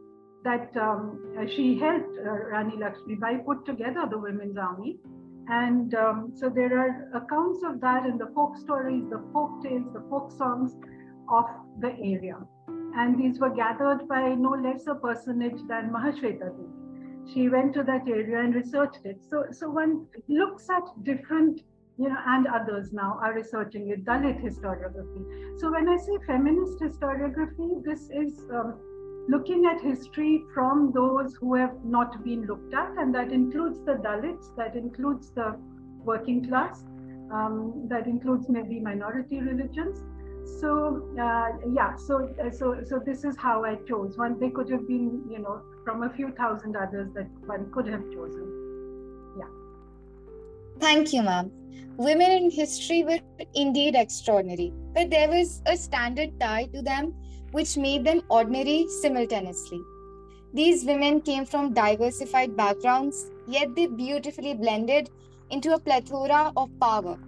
that 0.45 0.77
um, 0.77 1.19
she 1.49 1.79
helped 1.79 2.17
uh, 2.19 2.31
Rani 2.31 2.77
Lakshmi 2.79 3.17
Bai 3.17 3.39
put 3.45 3.65
together 3.67 4.07
the 4.11 4.19
women's 4.19 4.57
army. 4.57 4.99
And 5.50 5.95
um, 5.95 6.33
so 6.35 6.49
there 6.49 6.78
are 6.78 7.11
accounts 7.14 7.62
of 7.64 7.81
that 7.81 8.05
in 8.07 8.19
the 8.19 8.31
folk 8.35 8.57
stories, 8.59 9.05
the 9.09 9.23
folk 9.33 9.62
tales, 9.62 9.93
the 9.95 10.05
folk 10.11 10.31
songs 10.31 10.76
of 11.31 11.47
the 11.81 11.93
area. 11.93 12.37
And 12.97 13.19
these 13.19 13.38
were 13.38 13.50
gathered 13.50 14.07
by 14.09 14.35
no 14.35 14.50
less 14.50 14.87
a 14.87 14.95
personage 14.95 15.61
than 15.69 15.90
Mahashweta 15.90 16.50
Devi. 16.50 17.33
She 17.33 17.49
went 17.49 17.75
to 17.75 17.83
that 17.85 18.09
area 18.09 18.40
and 18.40 18.55
researched 18.55 19.05
it. 19.05 19.21
So, 19.28 19.45
so 19.50 19.71
one 19.71 20.07
looks 20.28 20.69
at 20.71 20.83
different 21.05 21.62
you 21.99 22.09
know, 22.09 22.17
and 22.26 22.47
others 22.47 22.93
now 22.93 23.19
are 23.21 23.35
researching 23.35 23.90
it, 23.90 24.05
Dalit 24.05 24.40
historiography. 24.40 25.59
So 25.59 25.73
when 25.73 25.88
I 25.88 25.97
say 25.97 26.12
feminist 26.26 26.78
historiography, 26.78 27.83
this 27.85 28.09
is 28.11 28.47
um, 28.55 28.78
looking 29.29 29.67
at 29.67 29.81
history 29.81 30.43
from 30.55 30.91
those 30.93 31.35
who 31.35 31.55
have 31.55 31.85
not 31.85 32.25
been 32.25 32.47
looked 32.47 32.75
at, 32.75 32.93
and 32.99 33.15
that 33.15 33.31
includes 33.31 33.79
the 33.85 33.93
Dalits, 33.93 34.57
that 34.57 34.75
includes 34.75 35.31
the 35.31 35.57
working 36.03 36.49
class, 36.49 36.85
um, 37.31 37.87
that 37.89 38.07
includes 38.07 38.49
maybe 38.49 38.81
minority 38.81 39.41
religions. 39.41 40.03
So 40.61 41.07
uh, 41.21 41.49
yeah, 41.71 41.95
so 41.97 42.35
uh, 42.43 42.51
so 42.51 42.83
so 42.83 42.99
this 43.05 43.23
is 43.23 43.37
how 43.37 43.65
I 43.65 43.77
chose. 43.87 44.17
One 44.17 44.41
they 44.41 44.49
could 44.49 44.71
have 44.71 44.89
been, 44.89 45.23
you 45.31 45.39
know, 45.41 45.61
from 45.85 46.05
a 46.05 46.11
few 46.11 46.31
thousand 46.31 46.75
others 46.75 47.13
that 47.15 47.29
one 47.45 47.71
could 47.71 47.87
have 47.87 48.03
chosen. 48.11 48.47
Yeah. 49.39 49.51
Thank 50.79 51.13
you, 51.13 51.23
ma'am. 51.23 51.53
Women 51.99 52.31
in 52.31 52.51
history 52.51 53.05
were 53.05 53.19
indeed 53.55 53.95
extraordinary, 53.95 54.73
but 54.95 55.11
there 55.11 55.29
was 55.29 55.61
a 55.67 55.77
standard 55.77 56.41
tie 56.41 56.65
to 56.73 56.81
them 56.81 57.15
which 57.52 57.76
made 57.76 58.05
them 58.05 58.23
ordinary 58.28 58.87
simultaneously. 58.88 59.81
These 60.55 60.85
women 60.85 61.21
came 61.21 61.45
from 61.45 61.75
diversified 61.75 62.57
backgrounds, 62.57 63.31
yet 63.47 63.75
they 63.75 63.87
beautifully 63.87 64.55
blended 64.55 65.11
into 65.50 65.75
a 65.75 65.78
plethora 65.78 66.52
of 66.57 66.71
power. 66.81 67.19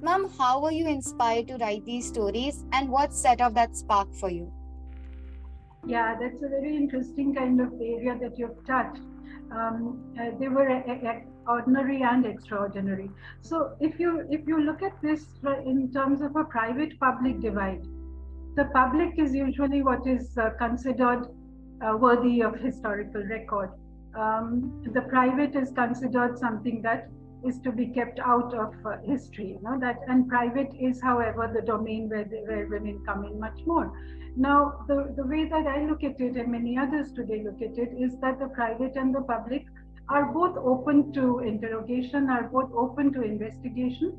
Ma'am, 0.00 0.30
how 0.38 0.60
were 0.62 0.70
you 0.70 0.86
inspired 0.86 1.48
to 1.48 1.56
write 1.56 1.84
these 1.84 2.06
stories 2.06 2.64
and 2.72 2.88
what 2.88 3.12
set 3.12 3.40
off 3.40 3.54
that 3.54 3.76
spark 3.76 4.14
for 4.14 4.30
you? 4.30 4.52
Yeah, 5.86 6.16
that's 6.20 6.42
a 6.42 6.48
very 6.48 6.76
interesting 6.76 7.34
kind 7.34 7.60
of 7.60 7.72
area 7.80 8.16
that 8.20 8.38
you've 8.38 8.64
touched. 8.66 9.00
Um, 9.50 10.04
uh, 10.20 10.30
they 10.38 10.48
were 10.48 10.68
a, 10.68 10.78
a, 10.86 11.22
ordinary 11.50 12.02
and 12.02 12.26
extraordinary. 12.26 13.10
So 13.40 13.74
if 13.80 13.98
you 13.98 14.26
if 14.30 14.46
you 14.46 14.60
look 14.60 14.82
at 14.82 15.00
this 15.00 15.24
in 15.64 15.90
terms 15.90 16.20
of 16.20 16.36
a 16.36 16.44
private 16.44 17.00
public 17.00 17.40
divide, 17.40 17.86
the 18.58 18.64
public 18.74 19.18
is 19.18 19.34
usually 19.34 19.82
what 19.82 20.04
is 20.04 20.36
uh, 20.36 20.50
considered 20.58 21.26
uh, 21.80 21.96
worthy 21.96 22.40
of 22.42 22.56
historical 22.56 23.22
record. 23.22 23.70
Um, 24.18 24.82
the 24.94 25.02
private 25.02 25.54
is 25.54 25.70
considered 25.70 26.36
something 26.36 26.82
that 26.82 27.08
is 27.46 27.60
to 27.60 27.70
be 27.70 27.86
kept 27.86 28.18
out 28.18 28.52
of 28.52 28.74
uh, 28.84 28.96
history. 29.04 29.50
You 29.50 29.60
know 29.62 29.78
that, 29.78 30.00
and 30.08 30.28
private 30.28 30.72
is, 30.80 31.00
however, 31.00 31.48
the 31.54 31.62
domain 31.62 32.08
where 32.08 32.24
the, 32.24 32.38
where 32.48 32.66
women 32.66 33.00
come 33.06 33.24
in 33.26 33.38
much 33.38 33.60
more. 33.64 33.92
Now, 34.36 34.84
the 34.88 35.14
the 35.16 35.26
way 35.34 35.44
that 35.48 35.68
I 35.74 35.84
look 35.84 36.02
at 36.02 36.20
it, 36.20 36.36
and 36.36 36.50
many 36.50 36.76
others 36.76 37.12
today 37.12 37.44
look 37.44 37.62
at 37.62 37.78
it, 37.78 37.94
is 38.06 38.18
that 38.22 38.40
the 38.40 38.48
private 38.48 38.96
and 38.96 39.14
the 39.14 39.20
public 39.20 39.66
are 40.08 40.32
both 40.32 40.56
open 40.56 41.12
to 41.12 41.38
interrogation, 41.52 42.28
are 42.28 42.48
both 42.56 42.72
open 42.72 43.12
to 43.12 43.22
investigation, 43.22 44.18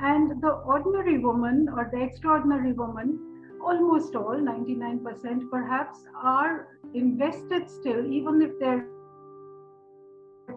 and 0.00 0.42
the 0.42 0.52
ordinary 0.76 1.18
woman 1.30 1.68
or 1.74 1.88
the 1.90 2.02
extraordinary 2.02 2.74
woman 2.84 3.27
almost 3.60 4.14
all, 4.14 4.36
99% 4.36 5.50
perhaps, 5.50 6.00
are 6.22 6.78
invested 6.94 7.68
still, 7.70 8.06
even 8.06 8.42
if 8.42 8.52
they're 8.58 8.86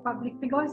public 0.03 0.33
figures 0.39 0.71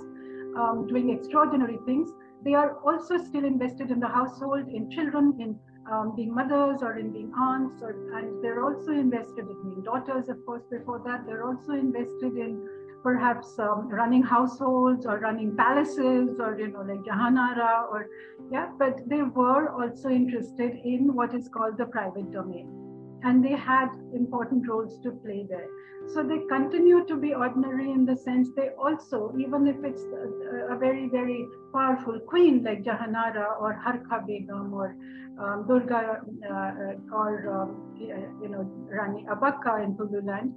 um, 0.56 0.87
doing 0.88 1.11
extraordinary 1.11 1.78
things. 1.87 2.11
They 2.44 2.54
are 2.54 2.78
also 2.85 3.18
still 3.18 3.44
invested 3.44 3.90
in 3.90 4.00
the 4.00 4.08
household, 4.08 4.68
in 4.68 4.90
children, 4.90 5.37
in 5.40 5.58
um, 5.90 6.14
being 6.14 6.35
mothers 6.35 6.82
or 6.82 6.99
in 6.99 7.12
being 7.12 7.32
aunts, 7.35 7.82
or, 7.82 7.90
and 8.16 8.42
they're 8.44 8.62
also 8.62 8.92
invested 8.92 9.47
in 9.49 9.62
being 9.62 9.82
daughters, 9.82 10.28
of 10.28 10.44
course, 10.47 10.62
before 10.70 11.02
that. 11.06 11.26
They're 11.26 11.44
also 11.44 11.73
invested 11.73 12.37
in 12.37 12.68
perhaps 13.02 13.59
um, 13.59 13.88
running 13.88 14.23
households 14.23 15.07
or 15.07 15.19
running 15.19 15.57
palaces 15.57 16.40
or 16.40 16.59
you 16.59 16.69
know 16.69 16.83
like 16.83 17.00
Jahanara 17.00 17.90
or 17.90 18.09
yeah 18.50 18.71
but 18.78 19.09
they 19.09 19.23
were 19.23 19.69
also 19.71 20.09
interested 20.09 20.73
in 20.85 21.14
what 21.14 21.35
is 21.35 21.49
called 21.49 21.78
the 21.78 21.87
private 21.87 22.33
domain 22.33 22.88
and 23.25 23.44
they 23.44 23.56
had 23.56 23.88
important 24.14 24.68
roles 24.68 24.98
to 25.00 25.10
play 25.10 25.46
there 25.48 25.68
so 26.12 26.22
they 26.22 26.38
continue 26.48 27.04
to 27.06 27.16
be 27.16 27.34
ordinary 27.34 27.90
in 27.90 28.04
the 28.06 28.16
sense 28.16 28.48
they 28.56 28.68
also 28.78 29.32
even 29.38 29.66
if 29.66 29.76
it's 29.82 30.04
a, 30.04 30.75
a 30.75 30.78
very 30.78 31.08
very 31.08 31.46
powerful 31.72 32.18
queen 32.20 32.62
like 32.62 32.82
Jahanara 32.82 33.60
or 33.60 33.80
Harka 33.84 34.26
Begum 34.26 34.72
or 34.72 34.96
um, 35.38 35.66
Durga 35.68 36.20
uh, 36.50 37.14
or 37.14 37.62
um, 37.62 37.96
you 37.98 38.48
know 38.48 38.62
Rani 38.90 39.25
Abakka 39.30 39.84
in 39.84 39.94
Tulunad, 39.96 40.52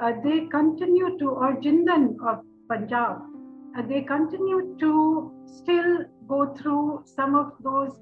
uh, 0.00 0.12
they 0.22 0.46
continue 0.46 1.18
to 1.18 1.30
or 1.30 1.54
Jindan 1.56 2.16
of 2.26 2.44
Punjab, 2.68 3.22
uh, 3.78 3.82
they 3.88 4.02
continue 4.02 4.76
to 4.78 5.32
still 5.46 6.04
go 6.28 6.54
through 6.54 7.04
some 7.06 7.34
of 7.34 7.52
those. 7.60 7.92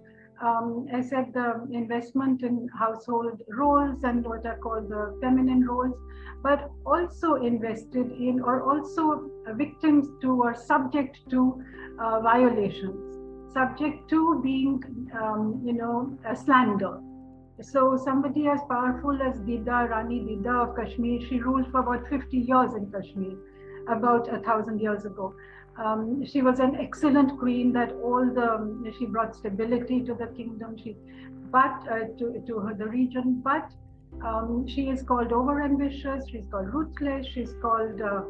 Um, 0.43 0.88
I 0.93 1.00
said 1.00 1.33
the 1.33 1.67
investment 1.71 2.43
in 2.43 2.69
household 2.79 3.41
roles 3.49 4.03
and 4.03 4.25
what 4.25 4.45
are 4.47 4.59
called 4.59 4.88
the 4.88 5.17
feminine 5.21 5.67
roles, 5.67 5.97
but 6.43 6.71
also 6.85 7.35
invested 7.37 8.11
in 8.12 8.41
or 8.41 8.62
also 8.62 9.31
victims 9.57 10.09
to 10.23 10.43
or 10.43 10.55
subject 10.55 11.19
to 11.31 11.62
uh, 12.00 12.21
violations 12.21 13.14
subject 13.55 14.11
to 14.11 14.41
being, 14.43 14.83
um, 15.19 15.62
you 15.64 15.73
know, 15.73 16.19
a 16.29 16.37
slander. 16.37 17.00
So 17.62 17.97
somebody 17.97 18.49
as 18.49 18.61
powerful 18.69 19.23
as 19.23 19.38
Dida, 19.41 19.88
Rani 19.88 20.21
Dida 20.21 20.55
of 20.69 20.76
Kashmir, 20.76 21.21
she 21.21 21.38
ruled 21.38 21.71
for 21.71 21.81
about 21.81 22.09
50 22.09 22.37
years 22.37 22.75
in 22.75 22.91
Kashmir, 22.91 23.37
about 23.88 24.29
a 24.35 24.41
thousand 24.41 24.81
years 24.81 25.05
ago. 25.05 25.35
Um, 25.76 26.25
she 26.25 26.40
was 26.43 26.61
an 26.61 26.76
excellent 26.76 27.38
queen 27.38 27.73
that 27.73 27.93
all 28.02 28.25
the, 28.25 28.93
she 28.97 29.07
brought 29.07 29.35
stability 29.35 30.02
to 30.02 30.14
the 30.14 30.28
kingdom, 30.28 30.76
she, 30.76 30.97
but 31.50 31.83
uh, 31.90 32.07
to, 32.19 32.43
to 32.47 32.59
her, 32.61 32.75
the 32.75 32.87
region, 32.87 33.40
but 33.43 33.69
um, 34.25 34.66
she 34.69 34.88
is 34.88 35.02
called 35.02 35.33
over 35.33 35.62
ambitious 35.62 36.28
she's 36.31 36.47
called 36.47 36.73
ruthless, 36.73 37.26
she's 37.26 37.54
called, 37.61 38.00
uh, 38.00 38.23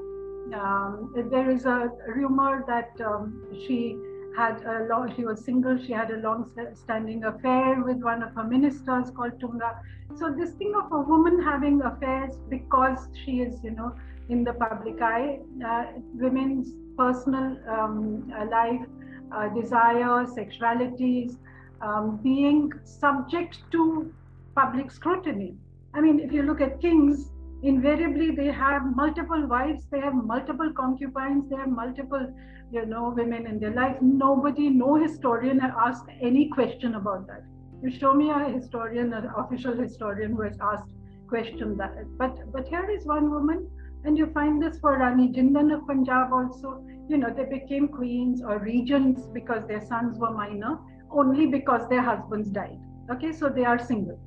um, 0.59 1.13
there 1.31 1.51
is 1.51 1.67
a 1.67 1.91
rumor 2.09 2.65
that 2.67 2.99
um, 3.05 3.47
she 3.67 3.97
had 4.37 4.63
a 4.65 4.87
long, 4.89 5.13
she 5.15 5.25
was 5.25 5.45
single, 5.45 5.79
she 5.79 5.93
had 5.93 6.11
a 6.11 6.17
long 6.17 6.51
standing 6.75 7.25
affair 7.25 7.83
with 7.83 7.99
one 8.03 8.23
of 8.23 8.35
her 8.35 8.45
ministers 8.45 9.11
called 9.11 9.39
Tunga. 9.39 9.79
So 10.17 10.33
this 10.33 10.51
thing 10.53 10.75
of 10.75 10.91
a 10.93 11.01
woman 11.01 11.43
having 11.43 11.83
affairs 11.83 12.37
because 12.49 13.09
she 13.25 13.41
is, 13.41 13.63
you 13.63 13.73
know, 13.73 13.95
in 14.29 14.45
the 14.45 14.53
public 14.55 15.01
eye, 15.01 15.41
uh, 15.67 15.85
women's 16.15 16.73
personal 16.97 17.57
um, 17.69 18.33
uh, 18.37 18.47
life, 18.47 18.87
uh, 19.33 19.49
desires, 19.49 20.31
sexualities, 20.31 21.37
um, 21.83 22.19
being 22.23 22.73
subject 22.85 23.59
to 23.73 24.13
public 24.55 24.91
scrutiny. 24.91 25.55
I 25.93 26.01
mean, 26.01 26.21
if 26.21 26.33
you 26.33 26.43
look 26.43 26.61
at 26.61 26.81
kings, 26.81 27.31
invariably 27.63 28.31
they 28.31 28.51
have 28.51 28.83
multiple 28.97 29.47
wives, 29.47 29.85
they 29.91 30.01
have 30.01 30.15
multiple 30.15 30.73
concubines, 30.73 31.49
they 31.51 31.57
have 31.57 31.69
multiple 31.69 32.33
you 32.73 32.85
know, 32.87 33.13
women 33.15 33.47
in 33.47 33.61
their 33.61 33.73
life. 33.73 33.97
Nobody, 34.01 34.69
no 34.69 34.97
historian 34.97 35.61
asked 35.61 36.09
any 36.21 36.49
question 36.49 36.95
about 36.95 37.27
that. 37.29 37.43
You 37.83 37.91
show 37.91 38.15
me 38.15 38.31
a 38.31 38.49
historian, 38.49 39.13
an 39.13 39.31
official 39.37 39.75
historian 39.77 40.33
who 40.35 40.43
has 40.43 40.57
asked 40.61 40.89
question 41.29 41.77
that. 41.77 41.95
But 42.19 42.53
but 42.53 42.67
here 42.67 42.89
is 42.91 43.05
one 43.05 43.31
woman 43.31 43.71
And 44.05 44.19
you 44.19 44.27
find 44.27 44.63
this 44.63 44.79
for 44.79 44.99
Rani 44.99 45.29
Jindan 45.29 45.75
of 45.75 45.87
Punjab 45.87 46.33
also. 46.33 46.85
You 47.09 47.19
know, 47.19 47.33
they 47.35 47.45
became 47.45 47.89
queens 47.89 48.43
or 48.43 48.59
regents 48.59 49.23
because 49.33 49.67
their 49.67 49.85
sons 49.85 50.19
were 50.19 50.31
minor, 50.31 50.79
only 51.11 51.47
because 51.47 51.89
their 51.89 52.03
husbands 52.03 52.49
died. 52.51 52.79
Okay, 53.11 53.33
so 53.33 53.49
they 53.49 53.65
are 53.65 53.79
single. 53.79 54.19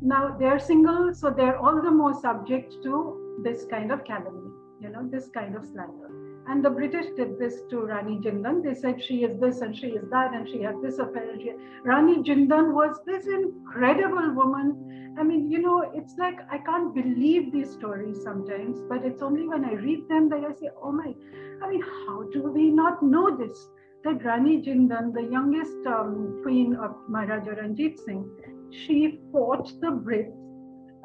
Now 0.00 0.36
they're 0.38 0.58
single, 0.58 1.14
so 1.14 1.30
they're 1.30 1.58
all 1.58 1.82
the 1.82 1.90
more 1.90 2.14
subject 2.20 2.74
to 2.84 3.40
this 3.42 3.66
kind 3.70 3.90
of 3.90 4.04
calumny, 4.04 4.50
you 4.80 4.90
know, 4.90 5.08
this 5.10 5.28
kind 5.28 5.56
of 5.56 5.64
slander. 5.64 6.17
And 6.48 6.64
the 6.64 6.70
British 6.70 7.06
did 7.14 7.38
this 7.38 7.60
to 7.68 7.80
Rani 7.80 8.20
Jindan. 8.20 8.62
They 8.64 8.72
said 8.72 9.02
she 9.02 9.22
is 9.24 9.38
this 9.38 9.60
and 9.60 9.76
she 9.76 9.88
is 9.88 10.08
that 10.10 10.32
and 10.32 10.48
she 10.48 10.62
has 10.62 10.76
this 10.82 10.98
affair. 10.98 11.36
Rani 11.84 12.22
Jindan 12.22 12.72
was 12.72 12.98
this 13.04 13.26
incredible 13.26 14.32
woman. 14.32 15.14
I 15.18 15.24
mean, 15.24 15.50
you 15.50 15.58
know, 15.58 15.90
it's 15.94 16.14
like 16.16 16.38
I 16.50 16.56
can't 16.58 16.94
believe 16.94 17.52
these 17.52 17.70
stories 17.72 18.22
sometimes, 18.22 18.80
but 18.88 19.04
it's 19.04 19.20
only 19.20 19.46
when 19.46 19.62
I 19.64 19.74
read 19.74 20.08
them 20.08 20.30
that 20.30 20.42
I 20.42 20.52
say, 20.54 20.70
oh 20.82 20.90
my, 20.90 21.14
I 21.62 21.68
mean, 21.68 21.82
how 22.06 22.22
do 22.32 22.50
we 22.50 22.70
not 22.70 23.02
know 23.02 23.36
this? 23.36 23.68
That 24.04 24.24
Rani 24.24 24.62
Jindan, 24.62 25.12
the 25.12 25.28
youngest 25.30 25.86
um, 25.86 26.40
queen 26.42 26.76
of 26.76 26.96
Maharaja 27.08 27.60
Ranjit 27.60 27.98
Singh, 27.98 28.26
she 28.70 29.20
fought 29.32 29.68
the 29.80 29.88
Brits. 29.88 30.32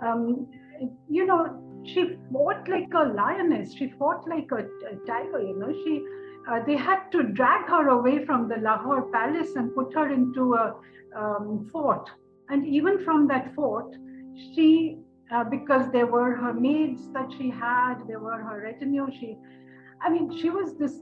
Um, 0.02 0.48
you 1.10 1.26
know, 1.26 1.63
she 1.86 2.18
fought 2.32 2.68
like 2.68 2.94
a 2.94 3.04
lioness. 3.04 3.74
She 3.74 3.94
fought 4.00 4.28
like 4.28 4.50
a, 4.52 4.60
a 4.60 4.96
tiger. 5.06 5.42
You 5.42 5.60
know, 5.60 5.74
she 5.84 6.04
uh, 6.50 6.64
they 6.66 6.76
had 6.76 7.10
to 7.12 7.24
drag 7.24 7.68
her 7.70 7.90
away 7.90 8.26
from 8.26 8.48
the 8.50 8.58
Lahore 8.58 9.12
palace 9.12 9.56
and 9.56 9.74
put 9.74 9.94
her 9.94 10.12
into 10.12 10.56
a 10.56 10.76
um, 11.16 11.70
fort. 11.72 12.10
And 12.50 12.68
even 12.68 13.04
from 13.04 13.28
that 13.28 13.54
fort, 13.56 13.96
she 14.36 14.98
uh, 15.34 15.44
because 15.44 15.92
there 15.92 16.06
were 16.06 16.36
her 16.36 16.54
maids 16.54 17.10
that 17.14 17.32
she 17.38 17.50
had, 17.50 17.96
there 18.08 18.20
were 18.20 18.42
her 18.42 18.62
retinue. 18.62 19.08
She, 19.20 19.38
I 20.02 20.10
mean, 20.10 20.38
she 20.40 20.50
was 20.50 20.76
this 20.76 21.00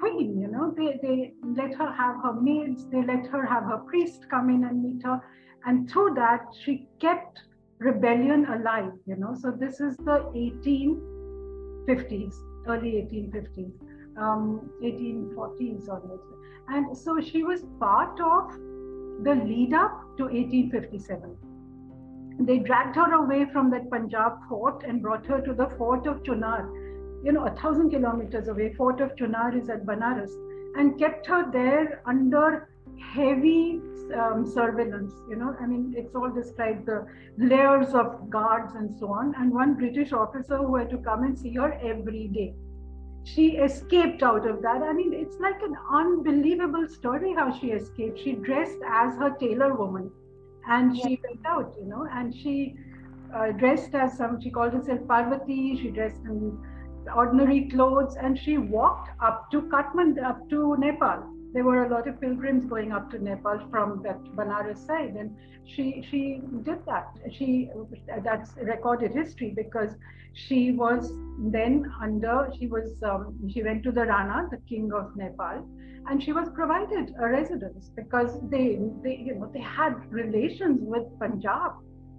queen. 0.00 0.40
You 0.40 0.48
know, 0.48 0.74
they 0.76 0.98
they 1.02 1.32
let 1.44 1.74
her 1.74 1.92
have 1.92 2.16
her 2.22 2.32
maids. 2.40 2.88
They 2.88 3.02
let 3.04 3.26
her 3.26 3.44
have 3.46 3.64
her 3.64 3.78
priest 3.78 4.26
come 4.30 4.50
in 4.50 4.64
and 4.64 4.82
meet 4.82 5.02
her, 5.04 5.20
and 5.66 5.88
through 5.90 6.14
that 6.14 6.46
she 6.64 6.88
kept 6.98 7.42
rebellion 7.82 8.46
alive, 8.46 8.92
you 9.06 9.16
know. 9.16 9.34
So 9.34 9.50
this 9.50 9.80
is 9.80 9.96
the 9.98 10.24
1850s, 10.34 12.34
early 12.68 12.92
1850s, 13.02 13.72
um, 14.16 14.70
1840s 14.82 15.88
onwards. 15.88 16.24
And 16.68 16.96
so 16.96 17.20
she 17.20 17.42
was 17.42 17.64
part 17.80 18.20
of 18.20 18.52
the 19.24 19.34
lead 19.34 19.74
up 19.74 20.16
to 20.16 20.24
1857. 20.24 21.36
They 22.40 22.58
dragged 22.58 22.96
her 22.96 23.14
away 23.14 23.46
from 23.52 23.70
that 23.70 23.90
Punjab 23.90 24.38
fort 24.48 24.84
and 24.86 25.02
brought 25.02 25.26
her 25.26 25.40
to 25.40 25.52
the 25.52 25.68
fort 25.76 26.06
of 26.06 26.22
Chunar, 26.24 26.70
you 27.24 27.32
know, 27.32 27.46
a 27.46 27.54
thousand 27.56 27.90
kilometers 27.90 28.48
away. 28.48 28.72
Fort 28.74 29.00
of 29.00 29.16
Chunar 29.16 29.56
is 29.56 29.68
at 29.68 29.84
Banaras, 29.84 30.32
and 30.76 30.98
kept 30.98 31.26
her 31.26 31.50
there 31.52 32.02
under 32.06 32.68
heavy 33.00 33.80
um, 34.18 34.46
surveillance. 34.46 35.12
You 35.28 35.36
know, 35.36 35.56
I 35.60 35.66
mean, 35.66 35.94
it's 35.96 36.14
all 36.14 36.30
described 36.30 36.86
the 36.86 37.06
layers 37.38 37.94
of 37.94 38.30
guards 38.30 38.74
and 38.74 38.96
so 38.98 39.12
on. 39.12 39.34
And 39.38 39.52
one 39.52 39.74
British 39.74 40.12
officer 40.12 40.58
who 40.58 40.76
had 40.76 40.90
to 40.90 40.98
come 40.98 41.24
and 41.24 41.38
see 41.38 41.54
her 41.54 41.72
every 41.74 42.28
day. 42.28 42.54
She 43.24 43.56
escaped 43.56 44.22
out 44.22 44.48
of 44.48 44.62
that. 44.62 44.82
I 44.82 44.92
mean, 44.92 45.12
it's 45.14 45.38
like 45.38 45.60
an 45.62 45.76
unbelievable 45.90 46.88
story 46.88 47.34
how 47.34 47.56
she 47.56 47.68
escaped. 47.68 48.18
She 48.18 48.32
dressed 48.32 48.78
as 48.88 49.16
her 49.16 49.30
tailor 49.38 49.74
woman 49.74 50.10
and 50.68 50.96
she 50.96 51.20
went 51.22 51.46
out, 51.46 51.74
you 51.78 51.86
know, 51.86 52.06
and 52.12 52.34
she 52.34 52.76
uh, 53.34 53.52
dressed 53.52 53.94
as 53.94 54.16
some, 54.16 54.40
she 54.40 54.50
called 54.50 54.72
herself 54.72 55.00
Parvati, 55.06 55.78
she 55.80 55.90
dressed 55.90 56.20
in 56.24 56.58
ordinary 57.16 57.68
clothes 57.68 58.16
and 58.20 58.38
she 58.38 58.58
walked 58.58 59.10
up 59.22 59.50
to 59.50 59.62
Kathmandu, 59.62 60.24
up 60.24 60.48
to 60.50 60.76
Nepal 60.78 61.24
there 61.52 61.64
were 61.64 61.84
a 61.84 61.88
lot 61.88 62.08
of 62.08 62.20
pilgrims 62.20 62.64
going 62.64 62.92
up 62.92 63.10
to 63.10 63.22
Nepal 63.22 63.60
from 63.70 64.02
that 64.02 64.22
Banaras 64.36 64.86
side, 64.86 65.14
and 65.16 65.36
she 65.66 66.04
she 66.10 66.40
did 66.62 66.84
that. 66.86 67.08
She 67.30 67.70
that's 68.24 68.56
recorded 68.56 69.12
history 69.12 69.52
because 69.54 69.94
she 70.34 70.72
was 70.72 71.12
then 71.38 71.92
under 72.00 72.50
she 72.58 72.66
was 72.66 73.02
um, 73.02 73.38
she 73.52 73.62
went 73.62 73.82
to 73.84 73.92
the 73.92 74.06
Rana, 74.06 74.48
the 74.50 74.58
king 74.68 74.92
of 74.94 75.14
Nepal, 75.14 75.66
and 76.08 76.22
she 76.22 76.32
was 76.32 76.48
provided 76.54 77.14
a 77.20 77.28
residence 77.28 77.90
because 77.94 78.38
they 78.48 78.78
they 79.02 79.16
you 79.16 79.34
know 79.34 79.50
they 79.52 79.60
had 79.60 79.94
relations 80.10 80.80
with 80.82 81.04
Punjab. 81.18 81.72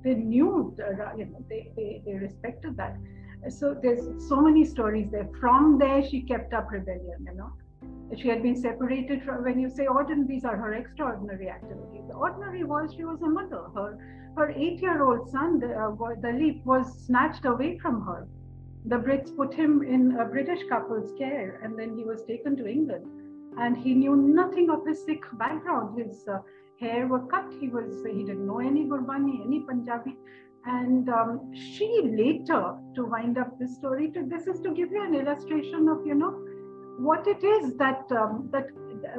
They 0.04 0.16
knew 0.16 0.74
the, 0.78 1.14
you 1.18 1.26
know 1.26 1.44
they, 1.50 1.72
they 1.76 2.04
they 2.06 2.14
respected 2.14 2.78
that. 2.78 2.98
So 3.50 3.76
there's 3.82 4.06
so 4.30 4.40
many 4.42 4.64
stories 4.64 5.10
there. 5.12 5.28
From 5.40 5.78
there, 5.78 6.08
she 6.08 6.22
kept 6.22 6.54
up 6.54 6.72
rebellion. 6.72 7.26
You 7.28 7.36
know 7.36 7.52
she 8.18 8.28
had 8.28 8.44
been 8.44 8.56
separated 8.56 9.24
from 9.24 9.44
when 9.44 9.60
you 9.60 9.70
say 9.70 9.88
ordinary 9.88 10.28
these 10.28 10.46
are 10.46 10.58
her 10.58 10.74
extraordinary 10.74 11.50
activities. 11.50 12.04
The 12.08 12.14
ordinary 12.14 12.64
was 12.64 12.94
she 12.94 13.04
was 13.04 13.22
a 13.22 13.28
mother. 13.28 13.64
Her 13.76 13.98
her 14.36 14.50
eight-year-old 14.52 15.30
son 15.30 15.60
the, 15.60 15.74
uh, 15.74 15.92
Dalip 16.24 16.64
was 16.66 17.06
snatched 17.06 17.46
away 17.46 17.78
from 17.80 18.02
her. 18.06 18.28
The 18.86 18.98
brits 18.98 19.36
put 19.36 19.54
him 19.54 19.84
in 19.84 20.20
a 20.20 20.26
british 20.26 20.64
couple's 20.70 21.12
care 21.18 21.60
and 21.64 21.78
then 21.78 21.98
he 21.98 22.04
was 22.04 22.24
taken 22.24 22.56
to 22.58 22.68
england. 22.68 23.06
And 23.58 23.78
he 23.78 23.94
knew 23.94 24.16
nothing 24.16 24.70
of 24.70 24.86
his 24.86 25.04
sikh 25.06 25.26
background. 25.34 26.00
His 26.00 26.28
uh, 26.28 26.40
hair 26.80 27.08
were 27.08 27.26
cut. 27.28 27.46
He 27.60 27.70
was 27.70 28.04
he 28.06 28.24
didn't 28.24 28.48
know 28.48 28.60
any 28.60 28.86
gurbani 28.86 29.46
any 29.46 29.60
punjabi. 29.62 30.16
And 30.66 31.10
um, 31.10 31.54
she 31.54 31.88
later 32.04 32.76
to 32.96 33.06
wind 33.06 33.38
up 33.38 33.60
this 33.60 33.76
story 33.76 34.10
to 34.12 34.24
this 34.24 34.48
is 34.48 34.60
to 34.62 34.72
give 34.74 34.92
you 34.92 35.04
an 35.04 35.14
illustration 35.14 35.90
of 35.90 36.06
you 36.06 36.16
know 36.16 36.34
what 36.98 37.28
it 37.28 37.44
is 37.44 37.76
that 37.78 38.04
um, 38.12 38.50
that 38.52 38.68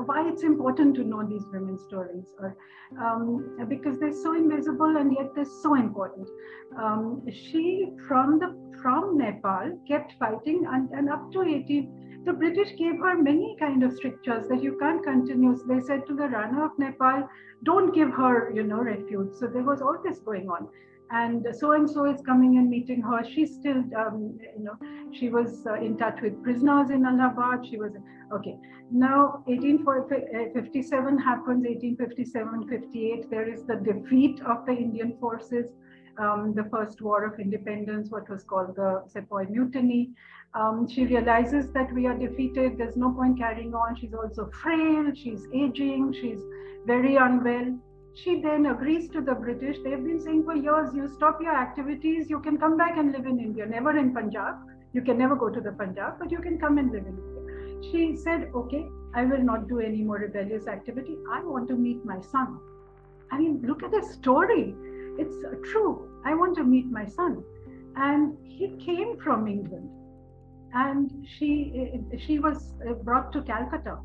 why 0.06 0.28
it's 0.28 0.42
important 0.42 0.94
to 0.96 1.04
know 1.04 1.26
these 1.26 1.44
women's 1.52 1.82
stories 1.82 2.26
or 2.38 2.56
um, 3.00 3.56
because 3.68 3.98
they're 3.98 4.12
so 4.12 4.34
invisible 4.34 4.96
and 4.96 5.12
yet 5.12 5.34
they're 5.34 5.44
so 5.62 5.74
important. 5.74 6.28
Um, 6.78 7.22
she 7.32 7.90
from 8.06 8.38
the 8.38 8.54
from 8.82 9.18
nepal 9.18 9.78
kept 9.88 10.14
fighting 10.18 10.66
and, 10.70 10.90
and 10.90 11.08
up 11.08 11.32
to 11.32 11.42
18 11.42 12.22
the 12.24 12.32
british 12.32 12.74
gave 12.78 12.98
her 13.00 13.20
many 13.22 13.54
kind 13.58 13.82
of 13.82 13.92
strictures 13.92 14.48
that 14.48 14.62
you 14.62 14.78
can't 14.78 15.02
continue. 15.04 15.56
They 15.68 15.80
said 15.80 16.06
to 16.06 16.14
the 16.14 16.28
rana 16.28 16.64
of 16.64 16.78
nepal 16.78 17.28
don't 17.64 17.94
give 17.94 18.10
her 18.10 18.52
you 18.54 18.62
know 18.62 18.80
refuge. 18.80 19.34
So 19.34 19.46
there 19.46 19.62
was 19.62 19.82
all 19.82 19.98
this 20.02 20.20
going 20.20 20.48
on 20.48 20.68
and 21.10 21.46
so 21.52 21.72
and 21.72 21.88
so 21.88 22.06
is 22.06 22.20
coming 22.22 22.56
and 22.58 22.68
meeting 22.68 23.02
her. 23.02 23.24
She's 23.24 23.54
still, 23.54 23.82
um, 23.96 24.38
you 24.56 24.64
know, 24.64 24.76
she 25.12 25.28
was 25.28 25.66
uh, 25.66 25.74
in 25.74 25.96
touch 25.96 26.20
with 26.22 26.42
prisoners 26.42 26.90
in 26.90 27.04
Allahabad. 27.04 27.66
She 27.66 27.76
was 27.76 27.92
okay. 28.32 28.56
Now, 28.90 29.42
1857 29.46 31.18
happens. 31.18 31.64
1857, 31.64 32.68
58. 32.68 33.30
There 33.30 33.48
is 33.48 33.64
the 33.64 33.76
defeat 33.76 34.40
of 34.42 34.64
the 34.66 34.72
Indian 34.72 35.16
forces. 35.20 35.66
Um, 36.16 36.54
the 36.54 36.64
first 36.70 37.02
war 37.02 37.24
of 37.24 37.40
independence, 37.40 38.08
what 38.10 38.28
was 38.30 38.44
called 38.44 38.76
the 38.76 39.02
Sepoy 39.08 39.46
Mutiny. 39.50 40.10
Um, 40.54 40.86
she 40.88 41.06
realizes 41.06 41.72
that 41.72 41.92
we 41.92 42.06
are 42.06 42.16
defeated. 42.16 42.78
There's 42.78 42.96
no 42.96 43.10
point 43.10 43.38
carrying 43.38 43.74
on. 43.74 43.96
She's 43.96 44.14
also 44.14 44.48
frail. 44.62 45.10
She's 45.14 45.48
aging. 45.52 46.12
She's 46.12 46.40
very 46.86 47.16
unwell 47.16 47.76
she 48.14 48.40
then 48.40 48.66
agrees 48.66 49.08
to 49.10 49.20
the 49.20 49.34
British. 49.34 49.78
They've 49.82 50.02
been 50.02 50.20
saying 50.20 50.44
for 50.44 50.54
years, 50.54 50.94
you 50.94 51.08
stop 51.08 51.40
your 51.40 51.54
activities, 51.54 52.30
you 52.30 52.40
can 52.40 52.56
come 52.58 52.76
back 52.76 52.96
and 52.96 53.12
live 53.12 53.26
in 53.26 53.40
India, 53.40 53.66
never 53.66 53.96
in 53.96 54.14
Punjab. 54.14 54.54
You 54.92 55.02
can 55.02 55.18
never 55.18 55.34
go 55.34 55.48
to 55.48 55.60
the 55.60 55.72
Punjab, 55.72 56.20
but 56.20 56.30
you 56.30 56.38
can 56.38 56.58
come 56.58 56.78
and 56.78 56.92
live 56.92 57.04
in 57.06 57.18
India. 57.18 57.90
She 57.90 58.16
said, 58.16 58.50
okay, 58.54 58.86
I 59.14 59.24
will 59.24 59.42
not 59.42 59.68
do 59.68 59.80
any 59.80 60.02
more 60.02 60.18
rebellious 60.18 60.68
activity. 60.68 61.16
I 61.32 61.42
want 61.42 61.68
to 61.68 61.74
meet 61.74 62.04
my 62.04 62.20
son. 62.20 62.60
I 63.32 63.38
mean, 63.38 63.60
look 63.66 63.82
at 63.82 63.90
the 63.90 64.02
story. 64.02 64.74
It's 65.18 65.44
true. 65.70 66.08
I 66.24 66.34
want 66.34 66.56
to 66.56 66.64
meet 66.64 66.86
my 66.86 67.04
son. 67.04 67.42
And 67.96 68.36
he 68.44 68.76
came 68.84 69.18
from 69.18 69.48
England. 69.48 69.90
And 70.72 71.26
she, 71.36 71.90
eh, 72.12 72.16
she 72.18 72.38
was 72.38 72.74
eh, 72.86 72.92
brought 72.92 73.32
to 73.32 73.42
Calcutta 73.42 73.98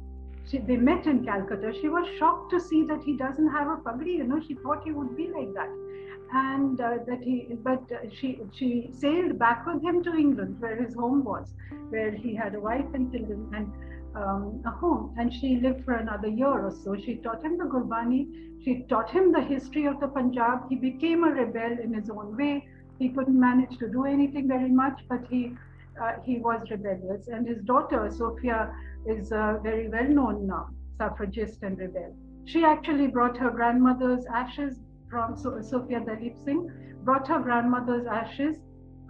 they 0.57 0.77
met 0.77 1.05
in 1.05 1.23
Calcutta. 1.23 1.73
She 1.79 1.89
was 1.89 2.07
shocked 2.17 2.51
to 2.51 2.59
see 2.59 2.83
that 2.85 3.03
he 3.03 3.15
doesn't 3.15 3.49
have 3.49 3.67
a 3.67 3.77
pagri. 3.77 4.13
You 4.17 4.23
know, 4.23 4.41
she 4.47 4.55
thought 4.55 4.83
he 4.83 4.91
would 4.91 5.15
be 5.15 5.27
like 5.27 5.53
that, 5.53 5.69
and 6.33 6.81
uh, 6.81 6.97
that 7.07 7.21
he. 7.21 7.47
But 7.63 7.83
uh, 7.91 8.09
she 8.19 8.39
she 8.53 8.89
sailed 8.91 9.37
back 9.37 9.65
with 9.65 9.83
him 9.83 10.03
to 10.03 10.15
England, 10.15 10.59
where 10.59 10.75
his 10.75 10.95
home 10.95 11.23
was, 11.23 11.53
where 11.89 12.11
he 12.11 12.35
had 12.35 12.55
a 12.55 12.59
wife 12.59 12.85
and 12.93 13.11
children 13.11 13.49
and 13.53 13.71
um, 14.15 14.61
a 14.65 14.71
home. 14.71 15.15
And 15.17 15.31
she 15.31 15.57
lived 15.57 15.85
for 15.85 15.93
another 15.93 16.27
year 16.27 16.65
or 16.67 16.71
so. 16.71 16.95
She 16.95 17.15
taught 17.17 17.43
him 17.43 17.57
the 17.57 17.65
Gurbani. 17.65 18.27
She 18.63 18.85
taught 18.89 19.09
him 19.09 19.31
the 19.31 19.41
history 19.41 19.85
of 19.85 19.99
the 19.99 20.07
Punjab. 20.07 20.67
He 20.69 20.75
became 20.75 21.23
a 21.23 21.31
rebel 21.31 21.77
in 21.83 21.93
his 21.93 22.09
own 22.09 22.35
way. 22.35 22.67
He 22.97 23.09
couldn't 23.09 23.39
manage 23.39 23.77
to 23.77 23.87
do 23.87 24.05
anything 24.05 24.47
very 24.47 24.69
much, 24.69 25.01
but 25.07 25.21
he 25.29 25.55
uh, 26.01 26.13
he 26.25 26.39
was 26.39 26.61
rebellious. 26.69 27.27
And 27.27 27.47
his 27.47 27.61
daughter, 27.63 28.09
Sophia, 28.11 28.73
is 29.05 29.31
a 29.31 29.59
very 29.63 29.89
well 29.89 30.09
known 30.09 30.49
uh, 30.51 30.63
suffragist 30.97 31.63
and 31.63 31.77
rebel. 31.77 32.15
She 32.45 32.63
actually 32.63 33.07
brought 33.07 33.37
her 33.37 33.49
grandmother's 33.49 34.25
ashes 34.25 34.79
from 35.09 35.37
so- 35.37 35.61
Sophia 35.61 35.99
Dalip 35.99 36.43
Singh, 36.43 36.69
brought 37.03 37.27
her 37.27 37.39
grandmother's 37.39 38.05
ashes 38.05 38.57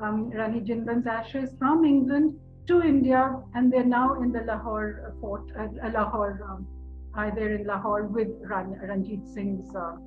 um, 0.01 0.29
Rani 0.29 0.61
Jindan's 0.61 1.07
ashes 1.07 1.55
from 1.57 1.85
England 1.85 2.35
to 2.67 2.81
India, 2.81 3.35
and 3.55 3.71
they're 3.71 3.85
now 3.85 4.21
in 4.21 4.31
the 4.31 4.41
Lahore 4.41 5.15
fort, 5.19 5.51
uh, 5.57 5.89
Lahore, 5.91 6.39
um, 6.49 6.67
either 7.15 7.55
in 7.55 7.65
Lahore 7.65 8.03
with 8.07 8.29
Ran, 8.41 8.79
Ranjit 8.87 9.27
Singh's. 9.27 9.75
Uh, 9.75 9.97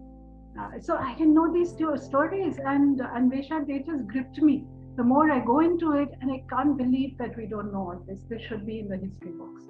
uh, 0.59 0.69
so 0.81 0.97
I 0.97 1.15
can 1.15 1.35
know 1.35 1.53
these 1.53 1.73
two 1.73 1.97
stories, 1.97 2.59
and 2.65 3.01
Anvesha, 3.01 3.67
they 3.67 3.81
just 3.81 4.07
gripped 4.07 4.41
me. 4.41 4.65
The 4.95 5.03
more 5.03 5.31
I 5.31 5.41
go 5.41 5.61
into 5.61 5.93
it, 5.93 6.11
and 6.21 6.31
I 6.31 6.45
can't 6.51 6.77
believe 6.77 7.17
that 7.17 7.35
we 7.35 7.47
don't 7.47 7.73
know 7.73 7.93
all 7.93 8.05
this. 8.07 8.21
This 8.29 8.43
should 8.43 8.67
be 8.67 8.81
in 8.81 8.89
the 8.89 8.99
history 8.99 9.31
books. 9.31 9.63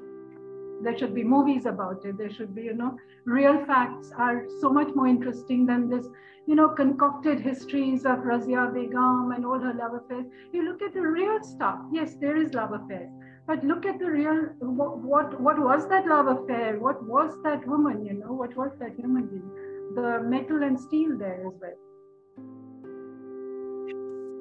There 0.82 0.98
should 0.98 1.14
be 1.14 1.22
movies 1.22 1.64
about 1.64 2.04
it. 2.04 2.18
There 2.18 2.30
should 2.30 2.56
be 2.56 2.62
you 2.62 2.74
know 2.74 2.98
real 3.24 3.64
facts 3.64 4.11
are 4.16 4.46
so 4.61 4.72
much 4.72 4.88
more 4.96 5.06
interesting 5.06 5.64
than 5.64 5.88
this 5.88 6.08
you 6.48 6.56
know 6.56 6.70
concocted 6.70 7.38
histories 7.38 8.04
of 8.04 8.24
razia 8.30 8.74
begum 8.74 9.30
and 9.30 9.46
all 9.46 9.61
her 9.61 9.72
love 9.74 9.94
affairs. 9.94 10.26
You 10.52 10.64
look 10.64 10.82
at 10.82 10.92
the 10.92 11.02
real 11.02 11.38
stuff. 11.44 11.78
Yes 11.92 12.16
there 12.16 12.37
is 12.37 12.52
love 12.52 12.72
affairs. 12.72 13.12
But 13.46 13.62
look 13.64 13.87
at 13.87 14.00
the 14.00 14.11
real 14.11 14.40
what, 14.58 14.98
what 14.98 15.40
what 15.40 15.58
was 15.61 15.88
that 15.88 16.08
love 16.08 16.26
affair? 16.26 16.80
What 16.80 17.06
was 17.06 17.40
that 17.44 17.64
woman 17.68 18.04
you 18.04 18.14
know? 18.14 18.32
What 18.32 18.56
was 18.56 18.72
that 18.80 18.96
human 18.96 19.26
being 19.26 19.50
the 19.94 20.20
metal 20.35 20.64
and 20.64 20.80
steel 20.80 21.16
there 21.16 21.46
as 21.46 21.54
well 21.61 21.78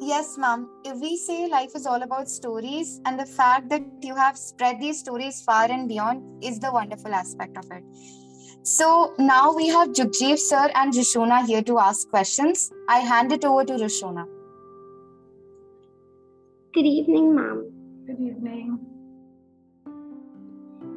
Yes, 0.04 0.36
ma'am. 0.36 0.68
If 0.84 1.00
we 1.00 1.16
say 1.16 1.48
life 1.48 1.76
is 1.76 1.86
all 1.86 2.02
about 2.02 2.28
stories, 2.28 3.00
and 3.06 3.20
the 3.20 3.26
fact 3.26 3.70
that 3.70 3.84
you 4.02 4.16
have 4.16 4.36
spread 4.36 4.80
these 4.80 5.00
stories 5.00 5.44
far 5.44 5.66
and 5.70 5.88
beyond 5.88 6.44
is 6.44 6.60
the 6.60 6.72
wonderful 6.72 7.14
aspect 7.14 7.56
of 7.56 7.66
it. 7.70 7.84
So 8.64 9.14
now 9.20 9.54
we 9.54 9.68
have 9.68 9.90
Jugjiv 9.90 10.40
sir 10.40 10.72
and 10.74 10.92
Rishona 10.92 11.46
here 11.46 11.62
to 11.62 11.78
ask 11.78 12.10
questions. 12.10 12.72
I 12.90 12.98
hand 12.98 13.32
it 13.32 13.46
over 13.46 13.64
to 13.64 13.74
Rishona. 13.74 14.26
Good 16.74 16.88
evening, 16.88 17.36
ma'am. 17.36 17.72
Good 18.08 18.20
evening. 18.20 18.80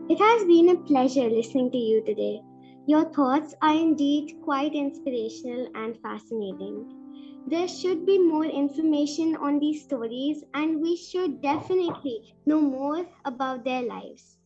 It 0.08 0.18
has 0.18 0.46
been 0.46 0.70
a 0.70 0.76
pleasure 0.76 1.28
listening 1.28 1.70
to 1.72 1.76
you 1.76 2.02
today. 2.06 2.40
Your 2.86 3.04
thoughts 3.12 3.54
are 3.60 3.74
indeed 3.74 4.36
quite 4.42 4.74
inspirational 4.74 5.68
and 5.74 5.98
fascinating 6.00 7.03
there 7.46 7.68
should 7.68 8.06
be 8.06 8.18
more 8.18 8.44
information 8.44 9.36
on 9.36 9.58
these 9.58 9.82
stories, 9.82 10.42
and 10.54 10.80
we 10.80 10.96
should 10.96 11.42
definitely 11.42 12.34
know 12.46 12.60
more 12.60 13.06
about 13.24 13.64
their 13.64 13.82
lives. 13.82 14.38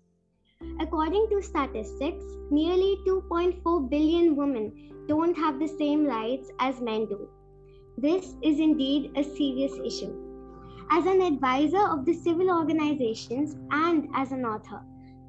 According 0.81 1.29
to 1.31 1.41
statistics, 1.41 2.25
nearly 2.51 2.99
2.4 3.07 3.89
billion 3.89 4.35
women 4.35 5.07
don't 5.07 5.37
have 5.37 5.61
the 5.61 5.69
same 5.69 6.05
rights 6.05 6.51
as 6.59 6.81
men 6.81 7.07
do. 7.07 7.29
This 7.97 8.37
is 8.43 8.59
indeed 8.59 9.13
a 9.17 9.23
serious 9.23 9.73
issue. 9.85 10.15
As 10.91 11.07
an 11.07 11.23
advisor 11.23 11.87
of 11.87 12.05
the 12.05 12.15
civil 12.15 12.51
organizations 12.51 13.57
and 13.71 14.09
as 14.15 14.33
an 14.33 14.45
author, 14.45 14.83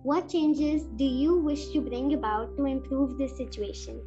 what 0.03 0.29
changes 0.29 0.83
do 0.95 1.03
you 1.03 1.37
wish 1.37 1.69
to 1.73 1.81
bring 1.81 2.13
about 2.13 2.55
to 2.57 2.65
improve 2.65 3.17
this 3.17 3.35
situation? 3.37 4.01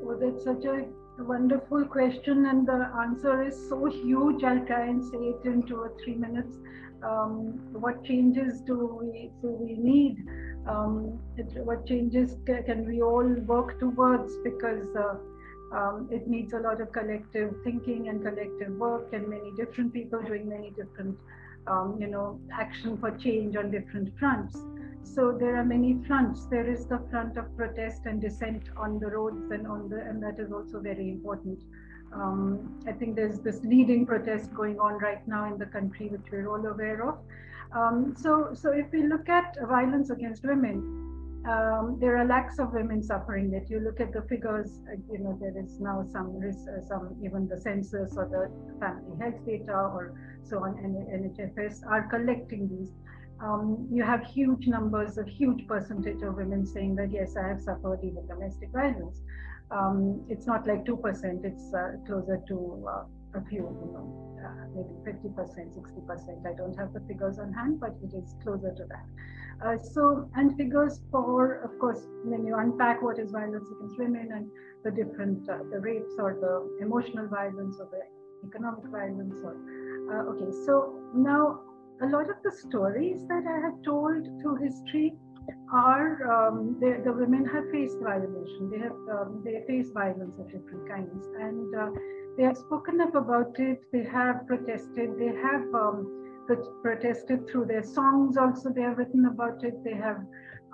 Well, 0.00 0.18
that's 0.20 0.44
such 0.44 0.64
a 0.66 0.84
wonderful 1.22 1.84
question, 1.86 2.46
and 2.46 2.66
the 2.66 2.90
answer 3.00 3.46
is 3.46 3.68
so 3.68 3.84
huge. 3.86 4.42
I'll 4.42 4.64
try 4.66 4.86
and 4.86 5.04
say 5.04 5.18
it 5.18 5.40
in 5.44 5.62
two 5.62 5.76
or 5.76 5.92
three 6.02 6.14
minutes. 6.14 6.58
Um, 7.02 7.72
what 7.72 8.02
changes 8.04 8.60
do 8.60 8.98
we 9.00 9.30
do 9.42 9.48
we 9.48 9.74
need? 9.74 10.24
Um, 10.66 11.20
what 11.64 11.86
changes 11.86 12.36
can 12.46 12.86
we 12.86 13.02
all 13.02 13.28
work 13.46 13.78
towards? 13.78 14.36
Because 14.38 14.86
uh, 14.96 15.16
um, 15.76 16.08
it 16.10 16.26
needs 16.26 16.52
a 16.52 16.58
lot 16.58 16.80
of 16.80 16.92
collective 16.92 17.54
thinking 17.62 18.08
and 18.08 18.22
collective 18.22 18.72
work, 18.76 19.12
and 19.12 19.28
many 19.28 19.52
different 19.56 19.92
people 19.92 20.20
doing 20.22 20.48
many 20.48 20.70
different, 20.70 21.18
um, 21.66 21.96
you 22.00 22.06
know, 22.08 22.40
action 22.52 22.96
for 22.96 23.10
change 23.10 23.56
on 23.56 23.70
different 23.70 24.18
fronts. 24.18 24.56
So 25.04 25.36
there 25.38 25.56
are 25.56 25.64
many 25.64 26.02
fronts. 26.06 26.46
There 26.46 26.68
is 26.68 26.86
the 26.86 26.98
front 27.10 27.36
of 27.36 27.54
protest 27.56 28.02
and 28.06 28.20
dissent 28.20 28.62
on 28.76 28.98
the 28.98 29.06
roads 29.06 29.50
and 29.50 29.66
on 29.66 29.88
the, 29.88 30.00
and 30.00 30.22
that 30.22 30.40
is 30.40 30.50
also 30.50 30.80
very 30.80 31.08
important. 31.08 31.62
Um, 32.12 32.82
I 32.86 32.92
think 32.92 33.14
there's 33.14 33.38
this 33.40 33.60
leading 33.62 34.06
protest 34.06 34.52
going 34.54 34.78
on 34.78 34.94
right 34.94 35.26
now 35.28 35.52
in 35.52 35.58
the 35.58 35.66
country, 35.66 36.08
which 36.08 36.30
we're 36.32 36.48
all 36.48 36.64
aware 36.66 37.08
of. 37.08 37.18
Um, 37.72 38.14
so, 38.16 38.50
so 38.54 38.72
if 38.72 38.90
we 38.92 39.06
look 39.06 39.28
at 39.28 39.56
violence 39.68 40.10
against 40.10 40.44
women, 40.44 41.04
um, 41.46 41.98
there 42.00 42.16
are 42.16 42.24
lakhs 42.24 42.58
of 42.58 42.72
women 42.72 43.02
suffering 43.02 43.52
it. 43.52 43.68
You 43.68 43.80
look 43.80 44.00
at 44.00 44.12
the 44.12 44.22
figures, 44.22 44.80
uh, 44.88 44.96
you 45.12 45.18
know, 45.18 45.36
there 45.40 45.54
is 45.62 45.78
now 45.78 46.06
some, 46.10 46.40
uh, 46.40 46.80
some 46.80 47.16
even 47.22 47.46
the 47.46 47.60
census 47.60 48.16
or 48.16 48.26
the 48.26 48.80
family 48.80 49.16
health 49.20 49.44
data 49.44 49.72
or 49.72 50.14
so 50.42 50.64
on, 50.64 50.78
and 50.78 50.96
NFHS 51.06 51.86
are 51.86 52.08
collecting 52.08 52.68
these 52.68 52.92
um, 53.40 53.88
you 53.90 54.02
have 54.04 54.24
huge 54.24 54.66
numbers, 54.66 55.18
a 55.18 55.24
huge 55.24 55.66
percentage 55.66 56.22
of 56.22 56.36
women 56.36 56.66
saying 56.66 56.94
that, 56.96 57.10
yes, 57.10 57.36
I 57.36 57.48
have 57.48 57.60
suffered 57.60 58.00
even 58.02 58.26
domestic 58.26 58.70
violence. 58.70 59.20
Um, 59.70 60.24
it's 60.28 60.46
not 60.46 60.66
like 60.66 60.84
2%, 60.84 61.44
it's 61.44 61.74
uh, 61.74 61.96
closer 62.06 62.40
to 62.48 62.86
uh, 62.88 63.38
a 63.38 63.44
few, 63.48 63.62
you 63.62 63.90
know, 63.92 64.38
uh, 64.44 64.66
maybe 64.74 65.18
50%, 65.18 65.34
60%. 65.34 66.46
I 66.46 66.54
don't 66.56 66.78
have 66.78 66.92
the 66.92 67.00
figures 67.08 67.38
on 67.38 67.52
hand, 67.52 67.80
but 67.80 67.94
it 68.02 68.14
is 68.14 68.34
closer 68.42 68.72
to 68.74 68.84
that. 68.88 69.06
Uh, 69.64 69.78
so, 69.78 70.28
and 70.34 70.56
figures 70.56 71.00
for, 71.10 71.62
of 71.62 71.78
course, 71.78 72.06
when 72.24 72.44
you 72.46 72.56
unpack 72.56 73.02
what 73.02 73.18
is 73.18 73.30
violence 73.30 73.66
against 73.76 73.98
women 73.98 74.28
and 74.32 74.50
the 74.84 74.90
different, 74.90 75.48
uh, 75.48 75.58
the 75.70 75.80
rapes 75.80 76.14
or 76.18 76.34
the 76.40 76.84
emotional 76.84 77.26
violence 77.28 77.76
or 77.80 77.88
the 77.90 78.02
economic 78.46 78.84
violence 78.90 79.34
or, 79.42 79.56
uh, 80.12 80.30
okay, 80.30 80.50
so 80.66 81.00
now 81.14 81.60
a 82.02 82.06
lot 82.06 82.28
of 82.30 82.36
the 82.42 82.50
stories 82.50 83.26
that 83.28 83.44
I 83.46 83.60
have 83.60 83.82
told 83.84 84.24
through 84.40 84.56
history 84.56 85.14
are 85.72 86.48
um, 86.48 86.76
the 86.80 87.12
women 87.12 87.44
have 87.46 87.70
faced 87.70 87.98
violation. 88.00 88.70
They 88.70 88.78
have 88.78 88.98
um, 89.12 89.42
they 89.44 89.62
face 89.66 89.90
violence 89.92 90.38
of 90.38 90.46
different 90.46 90.88
kinds, 90.88 91.26
and 91.38 91.74
uh, 91.74 91.90
they 92.36 92.42
have 92.44 92.56
spoken 92.56 93.00
up 93.00 93.14
about 93.14 93.58
it. 93.58 93.80
They 93.92 94.04
have 94.04 94.46
protested. 94.46 95.18
They 95.18 95.32
have 95.42 95.62
um, 95.74 96.38
protested 96.82 97.48
through 97.48 97.66
their 97.66 97.82
songs. 97.82 98.36
Also, 98.36 98.70
they 98.70 98.82
have 98.82 98.98
written 98.98 99.26
about 99.26 99.62
it. 99.64 99.82
They 99.84 99.94
have 99.94 100.20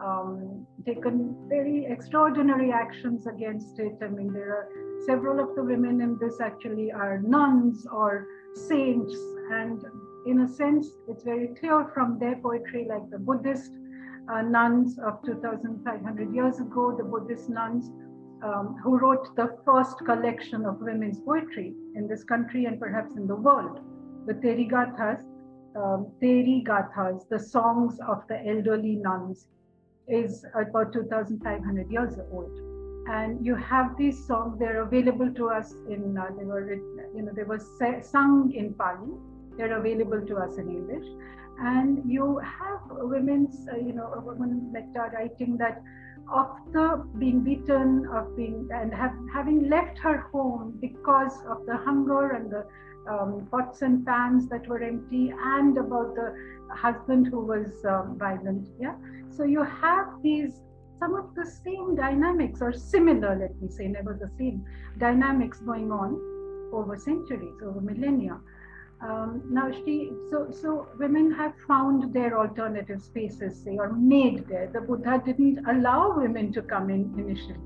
um, 0.03 0.67
taken 0.87 1.37
very 1.49 1.87
extraordinary 1.87 2.73
actions 2.73 3.27
against 3.27 3.79
it. 3.79 3.99
I 4.03 4.09
mean, 4.09 4.33
there 4.33 4.51
are 4.51 4.69
several 5.07 5.41
of 5.41 5.55
the 5.57 5.63
women 5.63 6.01
in 6.01 6.19
this 6.19 6.41
actually 6.41 6.91
are 6.93 7.19
nuns 7.21 7.87
or 7.91 8.27
saints, 8.55 9.17
and 9.51 9.85
in 10.27 10.41
a 10.41 10.49
sense, 10.49 10.89
it's 11.09 11.25
very 11.25 11.49
clear 11.59 11.91
from 11.95 12.19
their 12.19 12.37
poetry, 12.37 12.87
like 12.89 13.09
the 13.11 13.19
Buddhist 13.19 13.73
uh, 14.33 14.43
nuns 14.43 14.99
of 14.99 15.23
2,500 15.25 16.35
years 16.35 16.61
ago, 16.61 16.95
the 16.97 17.05
Buddhist 17.05 17.49
nuns 17.49 17.91
um, 18.43 18.77
who 18.83 18.99
wrote 18.99 19.35
the 19.37 19.57
first 19.65 19.99
collection 20.05 20.65
of 20.65 20.81
women's 20.81 21.21
poetry 21.21 21.75
in 21.95 22.07
this 22.07 22.25
country 22.25 22.65
and 22.67 22.79
perhaps 22.79 23.17
in 23.17 23.27
the 23.27 23.35
world, 23.35 23.81
the 24.27 24.35
Terigathas, 24.35 25.23
um, 25.77 26.11
Therigathas, 26.23 27.29
the 27.29 27.39
songs 27.39 27.99
of 28.07 28.23
the 28.29 28.39
elderly 28.47 28.97
nuns, 28.97 29.49
is 30.09 30.45
about 30.55 30.93
2,500 30.93 31.91
years 31.91 32.15
old. 32.33 32.51
And 33.09 33.45
you 33.45 33.55
have 33.57 33.97
these 33.97 34.27
songs; 34.27 34.59
they're 34.59 34.83
available 34.83 35.33
to 35.35 35.49
us 35.49 35.73
in. 35.89 36.17
Uh, 36.17 36.29
they 36.37 36.45
were, 36.45 36.75
you 37.15 37.23
know, 37.23 37.33
they 37.35 37.43
were 37.43 37.59
sung 38.03 38.53
in 38.55 38.75
Pali, 38.75 39.11
they're 39.57 39.77
available 39.79 40.21
to 40.27 40.37
us 40.37 40.57
in 40.59 40.69
English. 40.69 41.07
And 41.61 42.11
you 42.11 42.39
have 42.39 42.81
women's, 42.91 43.69
uh, 43.69 43.77
you 43.77 43.93
know, 43.93 44.13
a 44.15 44.21
woman 44.21 44.73
Metta 44.73 45.11
writing 45.13 45.59
that 45.59 45.83
after 46.33 46.99
being 47.19 47.41
beaten, 47.41 48.07
of 48.15 48.37
being 48.37 48.69
and 48.73 48.95
have, 48.95 49.15
having 49.33 49.69
left 49.69 49.99
her 49.99 50.29
home 50.33 50.79
because 50.81 51.35
of 51.49 51.67
the 51.67 51.77
hunger 51.77 52.31
and 52.31 52.51
the 52.51 52.65
um, 53.11 53.49
pots 53.51 53.83
and 53.83 54.07
pans 54.07 54.49
that 54.49 54.67
were 54.69 54.83
empty, 54.83 55.33
and 55.37 55.77
about 55.77 56.15
the 56.15 56.35
husband 56.75 57.27
who 57.27 57.41
was 57.41 57.85
um, 57.85 58.17
violent. 58.19 58.69
Yeah. 58.79 58.95
So 59.29 59.45
you 59.45 59.63
have 59.65 60.07
these 60.23 60.61
some 61.01 61.15
of 61.15 61.35
the 61.35 61.47
same 61.47 61.97
dynamics 61.97 62.61
or 62.61 62.73
similar, 62.75 63.35
let 63.35 63.61
me 63.61 63.69
say, 63.69 63.89
never 63.89 64.19
the 64.21 64.31
same 64.37 64.65
dynamics 64.99 65.59
going 65.61 65.91
on 65.91 66.21
over 66.75 66.97
centuries, 66.99 67.55
over 67.65 67.81
millennia. 67.81 68.39
Um, 69.03 69.43
now, 69.49 69.71
she, 69.73 70.11
so, 70.31 70.51
so 70.51 70.89
women 70.99 71.33
have 71.33 71.55
found 71.67 72.13
their 72.13 72.39
alternative 72.39 73.03
spaces, 73.03 73.63
say, 73.65 73.79
or 73.79 73.93
made 73.93 74.47
there. 74.47 74.69
The 74.71 74.83
Buddha 74.83 75.23
didn't 75.25 75.67
allow 75.67 76.17
women 76.17 76.53
to 76.53 76.63
come 76.63 76.91
in 76.91 77.15
initially 77.19 77.57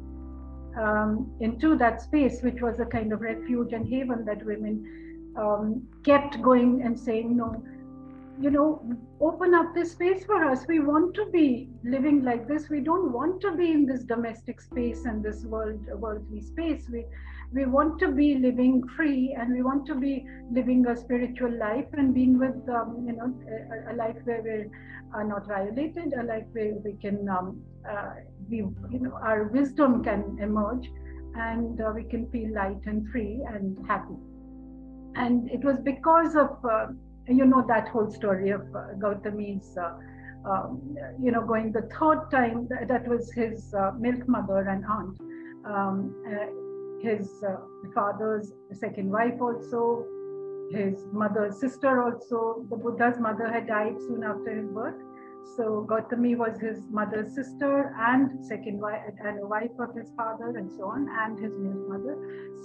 um, 0.81 1.31
into 1.40 1.77
that 1.77 2.03
space, 2.03 2.40
which 2.42 2.61
was 2.61 2.81
a 2.81 2.85
kind 2.85 3.12
of 3.12 3.20
refuge 3.20 3.73
and 3.73 3.88
haven 3.88 4.25
that 4.25 4.44
women 4.44 5.33
um, 5.37 5.83
kept 6.05 6.40
going 6.40 6.83
and 6.83 6.99
saying, 6.99 7.37
no, 7.37 7.62
you 8.40 8.51
know, 8.51 8.83
open 9.20 9.55
up 9.55 9.75
this 9.75 9.92
space 9.92 10.25
for 10.25 10.44
us. 10.44 10.66
We 10.66 10.81
want 10.81 11.14
to 11.14 11.27
be 11.27 11.68
living 11.85 12.25
like 12.25 12.49
this. 12.49 12.68
We 12.68 12.81
don't 12.81 13.12
want 13.12 13.40
to 13.42 13.57
be 13.57 13.70
in 13.70 13.87
this 13.87 14.03
domestic 14.03 14.61
space 14.61 15.05
and 15.05 15.23
this 15.23 15.44
world 15.44 15.87
worldly 15.87 16.40
space. 16.40 16.88
We 16.90 17.05
we 17.55 17.64
want 17.67 17.99
to 18.01 18.09
be 18.09 18.35
living 18.35 18.83
free 18.97 19.37
and 19.38 19.53
we 19.53 19.62
want 19.62 19.87
to 19.87 19.95
be 19.95 20.27
living 20.51 20.87
a 20.88 20.97
spiritual 20.97 21.53
life 21.57 21.87
and 21.93 22.12
being 22.12 22.38
with 22.38 22.69
um, 22.69 23.05
you 23.07 23.12
know 23.12 23.33
a, 23.55 23.93
a, 23.93 23.95
life 23.95 24.17
where 24.25 24.43
we 24.43 24.64
are 25.14 25.25
not 25.25 25.47
violated, 25.47 26.12
a 26.19 26.25
life 26.25 26.47
where 26.53 26.75
we 26.85 26.95
can 26.95 27.29
um, 27.29 27.62
uh, 27.88 28.14
be 28.49 28.57
you 28.57 29.01
know 29.01 29.12
our 29.23 29.45
wisdom 29.45 30.03
can 30.03 30.37
emerge 30.40 30.90
and 31.37 31.81
uh, 31.81 31.93
we 31.95 32.05
can 32.05 32.29
feel 32.31 32.53
light 32.53 32.81
and 32.87 33.09
free 33.11 33.45
and 33.49 33.87
happy. 33.87 34.17
And 35.17 35.49
it 35.51 35.64
was 35.64 35.79
because 35.79 36.35
of 36.35 36.59
uh, 36.64 36.87
you 37.29 37.45
know 37.45 37.64
that 37.69 37.88
whole 37.88 38.11
story 38.11 38.51
of 38.51 38.62
uh, 38.75 38.95
Gautami's, 38.99 39.77
uh, 39.77 39.95
um, 40.51 40.97
you 41.23 41.31
know, 41.31 41.47
going 41.47 41.71
the 41.71 41.88
third 41.99 42.31
time. 42.31 42.69
That 42.88 43.07
was 43.07 43.33
his 43.33 43.73
uh, 43.75 43.93
milk 43.99 44.29
mother 44.29 44.59
and 44.69 44.85
aunt, 44.85 45.21
um, 45.64 46.14
uh, 46.29 46.63
his 47.05 47.43
uh, 47.47 47.57
father's 47.95 48.53
second 48.73 49.11
wife 49.11 49.40
also, 49.40 50.05
his 50.73 51.05
mother's 51.12 51.61
sister 51.61 52.03
also. 52.03 52.67
The 52.71 52.77
Buddha's 52.77 53.19
mother 53.21 53.49
had 53.51 53.67
died 53.67 53.97
soon 53.99 54.25
after 54.25 54.55
his 54.61 54.69
birth. 54.69 55.01
So 55.57 55.87
Gautami 55.88 56.37
was 56.37 56.59
his 56.59 56.79
mother's 56.90 57.35
sister 57.35 57.95
and 57.99 58.45
second 58.45 58.81
wife 58.81 59.03
and 59.23 59.40
a 59.40 59.47
wife 59.47 59.77
of 59.79 59.95
his 59.95 60.11
father 60.17 60.57
and 60.57 60.73
so 60.73 60.85
on, 60.87 61.07
and 61.23 61.38
his 61.38 61.53
milk 61.59 61.88
mother. 61.88 62.17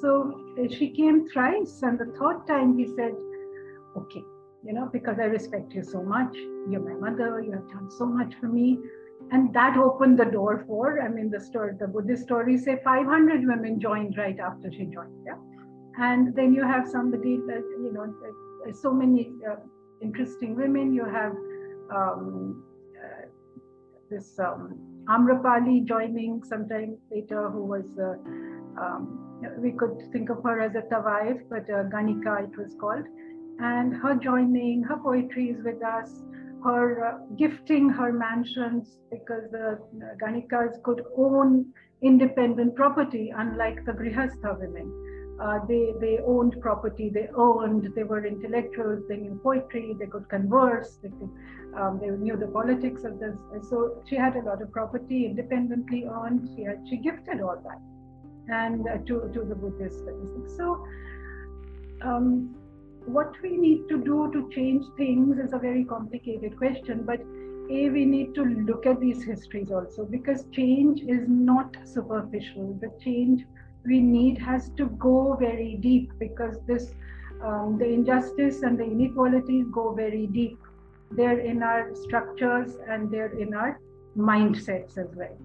So 0.02 0.10
uh, 0.58 0.74
she 0.74 0.90
came 0.90 1.28
thrice, 1.30 1.82
and 1.84 2.00
the 2.00 2.10
third 2.18 2.48
time 2.48 2.78
he 2.78 2.86
said, 2.96 3.14
"Okay, 3.98 4.24
you 4.64 4.74
know, 4.74 4.90
because 4.92 5.20
I 5.20 5.26
respect 5.26 5.74
you 5.74 5.84
so 5.84 6.02
much. 6.02 6.34
You're 6.70 6.88
my 6.92 7.10
mother, 7.10 7.42
you 7.42 7.52
have 7.52 7.70
done 7.70 7.92
so 7.92 8.06
much 8.06 8.34
for 8.40 8.48
me. 8.48 8.80
And 9.32 9.54
that 9.54 9.78
opened 9.78 10.20
the 10.20 10.26
door 10.26 10.64
for, 10.68 11.02
I 11.02 11.08
mean, 11.08 11.30
the 11.30 11.40
story, 11.40 11.74
the 11.80 11.88
Buddhist 11.88 12.24
stories 12.24 12.66
say 12.66 12.80
500 12.84 13.46
women 13.46 13.80
joined 13.80 14.18
right 14.18 14.40
after 14.40 14.72
she 14.72 14.86
joined. 14.86 15.14
Yeah. 15.26 15.38
And 16.00 16.36
then 16.36 16.54
you 16.54 16.64
have 16.64 16.88
somebody 16.88 17.38
that, 17.48 17.64
you 17.84 17.92
know, 17.94 18.74
so 18.74 18.92
many 18.92 19.32
uh, 19.50 19.58
interesting 20.02 20.56
women. 20.56 20.94
You 20.94 21.06
have 21.06 21.34
um, 21.96 22.64
uh, 22.98 23.28
this 24.10 24.40
um, 24.40 24.80
Amrapali 25.10 25.86
joining 25.86 26.44
sometime 26.44 26.98
later, 27.12 27.50
who 27.50 27.66
was, 27.66 28.00
uh, 28.00 28.16
um, 28.82 29.26
we 29.60 29.72
could 29.72 30.12
think 30.12 30.30
of 30.30 30.42
her 30.44 30.60
as 30.60 30.76
a 30.76 30.82
Tavaif, 30.82 31.42
but 31.50 31.70
uh, 31.70 31.84
Ganika 31.84 32.46
it 32.46 32.58
was 32.58 32.76
called 32.80 33.06
and 33.60 33.94
her 33.94 34.16
joining 34.16 34.82
her 34.84 34.98
poetry 34.98 35.50
is 35.50 35.64
with 35.64 35.84
us 35.84 36.22
her 36.64 37.06
uh, 37.06 37.18
gifting 37.38 37.90
her 37.90 38.12
mansions 38.12 39.00
because 39.12 39.50
the 39.52 39.72
uh, 39.72 40.16
Ganikas 40.22 40.82
could 40.84 41.04
own 41.18 41.66
independent 42.02 42.76
property, 42.76 43.34
unlike 43.36 43.86
the 43.86 43.92
Grihastha 43.92 44.58
women. 44.60 45.38
Uh, 45.42 45.60
they, 45.68 45.94
they 46.02 46.20
owned 46.26 46.60
property, 46.60 47.10
they 47.10 47.30
owned, 47.34 47.88
they 47.96 48.04
were 48.04 48.26
intellectuals, 48.26 49.02
they 49.08 49.16
knew 49.16 49.40
poetry, 49.42 49.96
they 49.98 50.06
could 50.06 50.28
converse, 50.28 50.98
they, 51.02 51.08
could, 51.10 51.30
um, 51.78 51.98
they 52.02 52.10
knew 52.10 52.36
the 52.36 52.48
politics 52.48 53.06
of 53.06 53.20
this. 53.20 53.36
So 53.70 54.04
she 54.06 54.16
had 54.16 54.36
a 54.36 54.42
lot 54.42 54.62
of 54.62 54.70
property 54.72 55.26
independently 55.26 56.06
owned. 56.06 56.50
She, 56.56 56.64
had, 56.64 56.86
she 56.90 56.98
gifted 56.98 57.40
all 57.40 57.56
that 57.64 57.80
and 58.54 58.88
uh, 58.88 58.98
to, 59.06 59.32
to 59.34 59.46
the 59.48 59.56
Buddhist. 59.56 60.04
So 60.58 60.86
um, 62.02 62.56
what 63.14 63.34
we 63.42 63.58
need 63.58 63.88
to 63.90 63.98
do 63.98 64.32
to 64.32 64.50
change 64.54 64.86
things 64.96 65.40
is 65.40 65.54
a 65.54 65.58
very 65.58 65.84
complicated 65.84 66.58
question, 66.58 67.04
but 67.04 67.20
a 67.72 67.90
we 67.90 68.06
need 68.06 68.36
to 68.36 68.44
look 68.44 68.86
at 68.86 69.00
these 69.00 69.24
histories 69.24 69.72
also 69.72 70.06
because 70.06 70.46
change 70.52 71.02
is 71.02 71.28
not 71.28 71.76
superficial. 71.86 72.78
The 72.82 72.92
change 73.04 73.46
we 73.86 74.00
need 74.00 74.38
has 74.40 74.70
to 74.78 74.88
go 75.08 75.36
very 75.40 75.76
deep 75.76 76.12
because 76.20 76.58
this 76.68 76.94
um, 77.42 77.78
the 77.80 77.86
injustice 77.86 78.64
and 78.64 78.78
the 78.78 78.84
inequalities 78.84 79.66
go 79.72 79.94
very 79.94 80.28
deep. 80.28 80.60
They're 81.12 81.40
in 81.40 81.64
our 81.64 81.96
structures 81.96 82.78
and 82.88 83.10
they're 83.10 83.38
in 83.40 83.54
our 83.54 83.80
mindsets 84.18 84.98
as 84.98 85.16
well. 85.16 85.38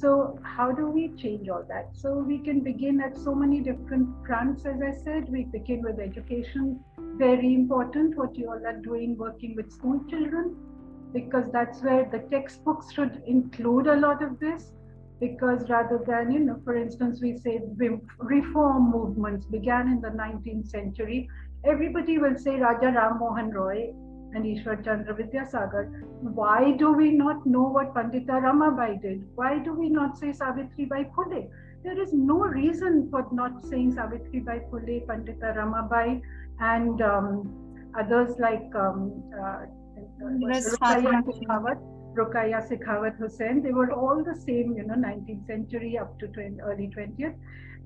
So, 0.00 0.40
how 0.42 0.72
do 0.72 0.88
we 0.88 1.08
change 1.16 1.48
all 1.48 1.64
that? 1.68 1.90
So, 1.92 2.14
we 2.18 2.38
can 2.38 2.60
begin 2.60 3.00
at 3.00 3.16
so 3.16 3.32
many 3.32 3.60
different 3.60 4.08
fronts. 4.26 4.66
As 4.66 4.82
I 4.82 4.90
said, 4.90 5.28
we 5.30 5.44
begin 5.44 5.82
with 5.82 6.00
education, 6.00 6.80
very 7.16 7.54
important 7.54 8.16
what 8.16 8.34
you 8.36 8.48
all 8.48 8.66
are 8.66 8.80
doing 8.82 9.16
working 9.16 9.54
with 9.54 9.70
school 9.70 10.00
children, 10.10 10.56
because 11.12 11.44
that's 11.52 11.80
where 11.80 12.08
the 12.10 12.18
textbooks 12.36 12.92
should 12.92 13.22
include 13.26 13.86
a 13.86 13.94
lot 13.94 14.20
of 14.20 14.40
this. 14.40 14.72
Because 15.20 15.70
rather 15.70 16.02
than, 16.04 16.32
you 16.32 16.40
know, 16.40 16.60
for 16.64 16.76
instance, 16.76 17.20
we 17.22 17.38
say 17.38 17.62
reform 18.18 18.90
movements 18.90 19.46
began 19.46 19.86
in 19.86 20.00
the 20.00 20.08
19th 20.08 20.66
century, 20.66 21.28
everybody 21.64 22.18
will 22.18 22.36
say 22.36 22.58
Raja 22.58 22.90
Ram 22.90 23.20
Mohan 23.20 23.50
Roy 23.50 23.94
and 24.34 24.44
Ishwar 24.44 24.84
Chandra 24.84 25.14
Vidyasagar. 25.14 26.02
Why 26.20 26.72
do 26.72 26.92
we 26.92 27.12
not 27.12 27.46
know 27.46 27.62
what 27.62 27.94
Pandita 27.94 28.40
Ramabai 28.46 29.00
did? 29.00 29.24
Why 29.36 29.58
do 29.58 29.72
we 29.72 29.88
not 29.88 30.18
say 30.18 30.32
Savitri 30.32 30.86
Bai 30.86 31.04
Phule? 31.16 31.48
There 31.84 32.00
is 32.00 32.12
no 32.12 32.38
reason 32.38 33.08
for 33.10 33.26
not 33.32 33.64
saying 33.64 33.94
Savitri 33.94 34.40
Bai 34.40 34.60
Phule, 34.70 35.06
Pandita 35.06 35.56
Ramabai, 35.56 36.20
and 36.60 37.00
um, 37.02 37.90
others 37.98 38.36
like 38.38 38.74
um, 38.74 39.22
uh, 39.40 39.66
Rukaya 40.20 41.22
Sekhawat, 41.22 41.78
Rukaya 42.14 42.60
Sekhawat 42.68 43.16
Hussain. 43.18 43.62
They 43.62 43.72
were 43.72 43.92
all 43.92 44.24
the 44.24 44.34
same, 44.34 44.74
you 44.76 44.84
know, 44.84 44.94
19th 44.94 45.46
century 45.46 45.96
up 45.98 46.18
to 46.18 46.26
20, 46.28 46.60
early 46.60 46.90
20th. 46.96 47.34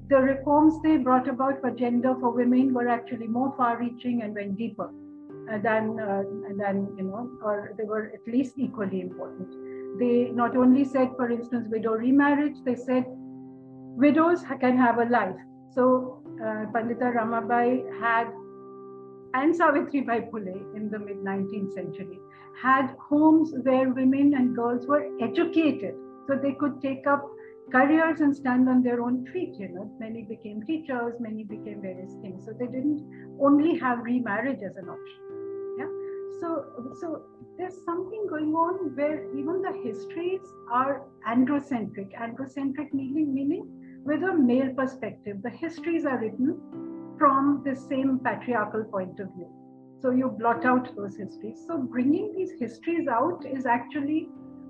The 0.09 0.17
reforms 0.17 0.81
they 0.83 0.97
brought 0.97 1.29
about 1.29 1.61
for 1.61 1.71
gender 1.71 2.15
for 2.19 2.31
women 2.31 2.73
were 2.73 2.89
actually 2.89 3.27
more 3.27 3.53
far-reaching 3.59 4.23
and 4.23 4.35
went 4.35 4.57
deeper 4.57 4.91
than 5.57 5.99
uh, 5.99 6.23
than 6.57 6.95
you 6.99 7.05
know, 7.05 7.31
or 7.43 7.73
they 7.79 7.85
were 7.85 8.13
at 8.13 8.27
least 8.27 8.55
equally 8.59 9.01
important. 9.01 9.49
They 9.99 10.31
not 10.35 10.57
only 10.57 10.85
said, 10.85 11.13
for 11.17 11.31
instance, 11.31 11.67
widow 11.71 11.93
remarriage. 11.93 12.57
They 12.65 12.75
said 12.75 13.05
widows 13.09 14.45
can 14.61 14.77
have 14.77 14.99
a 14.99 15.07
life. 15.07 15.41
So 15.75 16.23
uh, 16.41 16.67
Pandita 16.73 17.15
Ramabai 17.17 18.01
had 18.01 18.29
and 19.35 19.55
Savitri 19.55 20.01
Bai 20.03 20.21
Phule 20.21 20.77
in 20.77 20.91
the 20.91 20.99
mid 20.99 21.19
19th 21.19 21.73
century 21.73 22.19
had 22.61 22.95
homes 22.99 23.53
where 23.63 23.91
women 23.91 24.35
and 24.35 24.57
girls 24.57 24.87
were 24.87 25.07
educated 25.21 25.95
so 26.27 26.37
they 26.37 26.53
could 26.53 26.81
take 26.81 27.07
up 27.07 27.29
careers 27.71 28.21
and 28.21 28.35
stand 28.35 28.69
on 28.69 28.83
their 28.83 29.03
own 29.03 29.27
feet 29.33 29.55
you 29.59 29.69
know 29.69 29.91
many 30.01 30.23
became 30.23 30.63
teachers 30.63 31.15
many 31.21 31.45
became 31.45 31.83
various 31.83 32.15
things 32.23 32.45
so 32.47 32.53
they 32.59 32.67
didn't 32.67 33.03
only 33.41 33.77
have 33.79 33.99
remarriage 34.01 34.63
as 34.63 34.77
an 34.77 34.89
option 34.89 35.28
so, 36.41 36.65
so 37.01 37.23
there's 37.59 37.85
something 37.85 38.27
going 38.29 38.55
on 38.55 38.95
where 38.97 39.25
even 39.37 39.63
the 39.63 39.73
histories 39.83 40.41
are 40.71 41.03
androcentric. 41.29 42.15
Androcentric 42.17 42.93
meaning 42.93 43.35
meaning 43.35 44.03
with 44.05 44.23
a 44.23 44.33
male 44.33 44.73
perspective. 44.75 45.43
The 45.43 45.51
histories 45.51 46.07
are 46.07 46.19
written 46.19 46.61
from 47.19 47.63
the 47.65 47.75
same 47.75 48.21
patriarchal 48.21 48.85
point 48.85 49.19
of 49.21 49.29
view. 49.35 49.49
So 50.01 50.11
you 50.11 50.29
blot 50.29 50.65
out 50.65 50.95
those 50.97 51.17
histories. 51.17 51.65
So 51.67 51.79
bringing 51.79 52.35
these 52.37 52.53
histories 52.59 53.09
out 53.09 53.45
is 53.45 53.67
actually 53.67 54.29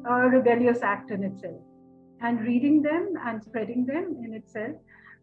a 0.08 0.28
rebellious 0.28 0.80
act 0.82 1.10
in 1.10 1.22
itself. 1.22 1.60
And 2.20 2.40
reading 2.40 2.82
them 2.82 3.14
and 3.24 3.42
spreading 3.42 3.84
them 3.84 4.16
in 4.24 4.32
itself 4.32 4.74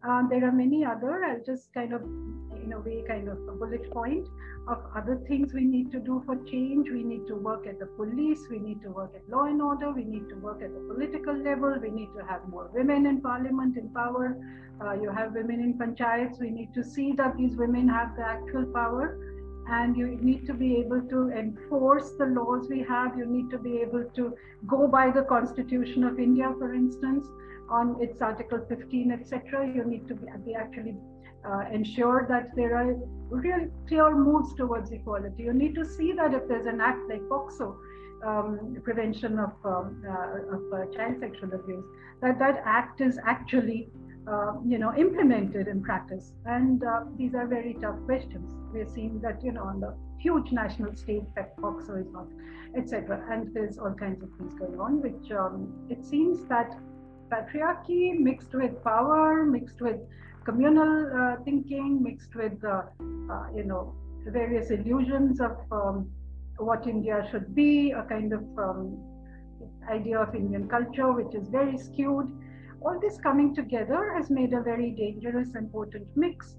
um, 0.02 0.28
there 0.30 0.44
are 0.46 0.52
many 0.52 0.84
other, 0.84 1.24
I'll 1.24 1.44
just 1.44 1.72
kind 1.72 1.92
of, 1.92 2.02
in 2.02 2.72
a 2.72 2.80
way, 2.80 3.04
kind 3.06 3.28
of 3.28 3.38
a 3.48 3.52
bullet 3.52 3.90
point 3.90 4.26
of 4.68 4.78
other 4.96 5.20
things 5.28 5.52
we 5.52 5.64
need 5.64 5.90
to 5.92 5.98
do 5.98 6.22
for 6.26 6.36
change. 6.44 6.88
We 6.90 7.02
need 7.02 7.26
to 7.28 7.34
work 7.34 7.66
at 7.66 7.78
the 7.78 7.86
police, 7.86 8.40
we 8.50 8.58
need 8.58 8.82
to 8.82 8.90
work 8.90 9.12
at 9.14 9.28
law 9.28 9.44
and 9.44 9.60
order, 9.62 9.90
we 9.90 10.04
need 10.04 10.28
to 10.28 10.36
work 10.36 10.62
at 10.62 10.72
the 10.72 10.80
political 10.94 11.36
level, 11.36 11.76
we 11.80 11.90
need 11.90 12.08
to 12.16 12.24
have 12.24 12.46
more 12.48 12.70
women 12.72 13.06
in 13.06 13.20
parliament 13.20 13.76
in 13.76 13.88
power. 13.90 14.36
Uh, 14.80 14.92
you 14.92 15.10
have 15.10 15.32
women 15.32 15.60
in 15.60 15.74
panchayats, 15.74 16.38
we 16.38 16.50
need 16.50 16.74
to 16.74 16.84
see 16.84 17.12
that 17.12 17.36
these 17.36 17.56
women 17.56 17.88
have 17.88 18.14
the 18.16 18.22
actual 18.22 18.66
power 18.66 19.18
and 19.68 19.96
you 19.96 20.16
need 20.20 20.46
to 20.46 20.54
be 20.54 20.76
able 20.76 21.00
to 21.00 21.30
enforce 21.30 22.12
the 22.18 22.26
laws 22.26 22.68
we 22.68 22.82
have. 22.82 23.16
You 23.18 23.26
need 23.26 23.50
to 23.50 23.58
be 23.58 23.78
able 23.78 24.04
to 24.14 24.36
go 24.66 24.86
by 24.86 25.10
the 25.10 25.22
Constitution 25.22 26.04
of 26.04 26.20
India, 26.20 26.54
for 26.58 26.74
instance 26.74 27.26
on 27.68 27.96
its 28.00 28.20
Article 28.20 28.64
15, 28.68 29.12
etc. 29.12 29.66
You 29.74 29.84
need 29.84 30.06
to 30.08 30.14
be, 30.14 30.26
be 30.44 30.54
actually 30.54 30.96
uh, 31.44 31.64
ensure 31.72 32.26
that 32.28 32.54
there 32.56 32.76
are 32.76 32.96
real 33.30 33.68
clear 33.88 34.14
moves 34.14 34.54
towards 34.54 34.90
equality. 34.92 35.44
You 35.44 35.52
need 35.52 35.74
to 35.74 35.84
see 35.84 36.12
that 36.12 36.34
if 36.34 36.48
there's 36.48 36.66
an 36.66 36.80
act 36.80 37.00
like 37.08 37.22
POCSO, 37.22 37.76
um, 38.24 38.76
prevention 38.82 39.38
of, 39.38 39.52
um, 39.64 40.02
uh, 40.08 40.56
of 40.56 40.72
uh, 40.72 40.92
child 40.94 41.16
sexual 41.20 41.52
abuse, 41.52 41.84
that 42.22 42.38
that 42.38 42.62
act 42.64 43.00
is 43.00 43.18
actually 43.24 43.88
uh, 44.26 44.54
you 44.66 44.78
know, 44.78 44.92
implemented 44.96 45.68
in 45.68 45.82
practice? 45.82 46.32
And 46.46 46.82
uh, 46.82 47.04
these 47.16 47.34
are 47.34 47.46
very 47.46 47.76
tough 47.80 47.96
questions. 48.06 48.52
We're 48.72 48.88
seeing 48.92 49.20
that, 49.20 49.42
you 49.44 49.52
know, 49.52 49.62
on 49.62 49.80
the 49.80 49.96
huge 50.18 50.50
national 50.50 50.96
stage, 50.96 51.24
POCSO 51.36 52.00
is 52.00 52.10
not, 52.10 52.26
etc. 52.76 53.24
And 53.30 53.54
there's 53.54 53.78
all 53.78 53.94
kinds 53.94 54.22
of 54.22 54.30
things 54.36 54.54
going 54.54 54.80
on, 54.80 55.00
which 55.00 55.30
um, 55.30 55.72
it 55.88 56.04
seems 56.04 56.44
that 56.48 56.76
patriarchy 57.30 58.18
mixed 58.18 58.54
with 58.54 58.82
power, 58.82 59.44
mixed 59.44 59.80
with 59.80 59.96
communal 60.44 61.10
uh, 61.18 61.36
thinking, 61.44 62.02
mixed 62.02 62.34
with, 62.34 62.64
uh, 62.64 62.82
uh, 63.30 63.46
you 63.54 63.64
know, 63.64 63.94
various 64.26 64.70
illusions 64.70 65.40
of 65.40 65.56
um, 65.72 66.10
what 66.58 66.86
India 66.86 67.26
should 67.30 67.54
be, 67.54 67.92
a 67.92 68.02
kind 68.04 68.32
of 68.32 68.42
um, 68.58 68.96
idea 69.90 70.18
of 70.18 70.34
Indian 70.34 70.68
culture, 70.68 71.12
which 71.12 71.34
is 71.34 71.48
very 71.48 71.76
skewed. 71.78 72.30
All 72.80 72.98
this 73.00 73.18
coming 73.18 73.54
together 73.54 74.14
has 74.16 74.30
made 74.30 74.52
a 74.52 74.60
very 74.60 74.90
dangerous 74.90 75.54
and 75.54 75.72
potent 75.72 76.06
mix. 76.14 76.56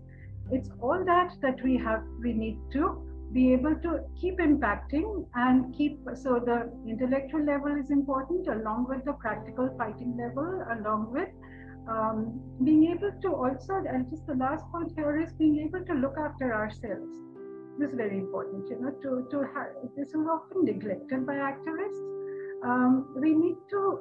It's 0.52 0.70
all 0.82 1.04
that 1.06 1.34
that 1.42 1.62
we 1.64 1.78
have, 1.78 2.04
we 2.22 2.34
need 2.34 2.58
to 2.74 3.07
be 3.34 3.54
able 3.54 3.76
to 3.76 4.00
keep 4.20 4.40
impacting 4.40 5.28
and 5.36 5.76
keep, 5.76 6.00
so 6.16 6.40
the 6.40 6.72
intellectual 6.88 7.44
level 7.44 7.76
is 7.76 7.92
important 7.92 8.48
along 8.48 8.88
with 8.88 9.04
the 9.06 9.14
practical 9.14 9.70
fighting 9.78 10.18
level, 10.18 10.64
along 10.80 11.12
with 11.12 11.30
um, 11.90 12.40
being 12.64 12.92
able 12.92 13.12
to 13.22 13.34
also, 13.34 13.84
and 13.90 14.10
just 14.10 14.26
the 14.28 14.36
last 14.36 14.66
point 14.72 14.92
here 14.96 15.20
is 15.22 15.34
being 15.34 15.60
able 15.60 15.86
to 15.86 15.94
look 15.94 16.16
after 16.18 16.54
ourselves. 16.54 17.12
This 17.80 17.92
is 17.92 17.96
very 17.96 18.18
important, 18.18 18.68
you 18.70 18.82
know, 18.82 18.92
to, 18.92 19.28
to 19.30 19.44
have, 19.54 19.68
this 19.96 20.10
is 20.10 20.16
often 20.16 20.66
neglected 20.66 21.26
by 21.26 21.36
activists. 21.36 22.64
Um, 22.64 23.14
we 23.16 23.36
need 23.36 23.58
to 23.70 24.00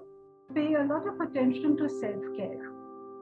pay 0.54 0.74
a 0.74 0.84
lot 0.84 1.06
of 1.06 1.20
attention 1.20 1.76
to 1.76 1.88
self-care 1.88 2.75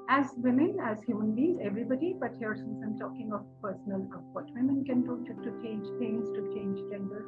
as 0.08 0.26
women, 0.36 0.76
as 0.82 1.02
human 1.04 1.34
beings, 1.34 1.58
everybody, 1.62 2.14
but 2.18 2.32
here 2.38 2.54
since 2.54 2.82
I'm 2.82 2.98
talking 2.98 3.32
of 3.32 3.44
personal, 3.62 4.02
of 4.14 4.22
what 4.32 4.44
women 4.54 4.84
can 4.84 5.02
do 5.02 5.24
to, 5.26 5.34
to 5.42 5.62
change 5.62 5.86
things, 5.98 6.28
to 6.30 6.54
change 6.54 6.78
gender, 6.90 7.24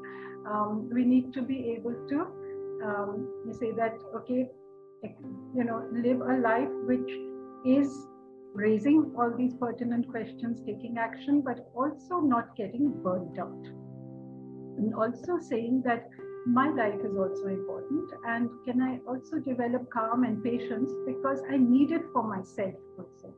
um, 0.46 0.90
we 0.92 1.04
need 1.04 1.32
to 1.34 1.42
be 1.42 1.70
able 1.70 1.94
to 2.08 2.20
um, 2.84 3.52
say 3.58 3.72
that, 3.72 3.96
okay, 4.16 4.48
you 5.54 5.64
know, 5.64 5.86
live 5.92 6.20
a 6.20 6.36
life 6.40 6.68
which 6.86 7.10
is 7.64 8.06
raising 8.54 9.12
all 9.18 9.32
these 9.36 9.54
pertinent 9.54 10.08
questions, 10.10 10.60
taking 10.66 10.96
action, 10.98 11.40
but 11.40 11.70
also 11.74 12.20
not 12.20 12.56
getting 12.56 12.90
burnt 13.02 13.38
out. 13.38 13.64
And 14.78 14.94
also 14.94 15.38
saying 15.38 15.82
that 15.84 16.08
my 16.46 16.68
life 16.70 17.00
is 17.04 17.16
also 17.16 17.48
important 17.48 18.12
and 18.24 18.48
can 18.64 18.80
i 18.80 18.98
also 19.08 19.38
develop 19.38 19.90
calm 19.90 20.22
and 20.22 20.42
patience? 20.44 20.92
Because 21.06 21.40
i 21.50 21.56
need 21.56 21.90
it 21.90 22.02
for 22.12 22.22
myself 22.22 22.74
also. 22.98 23.34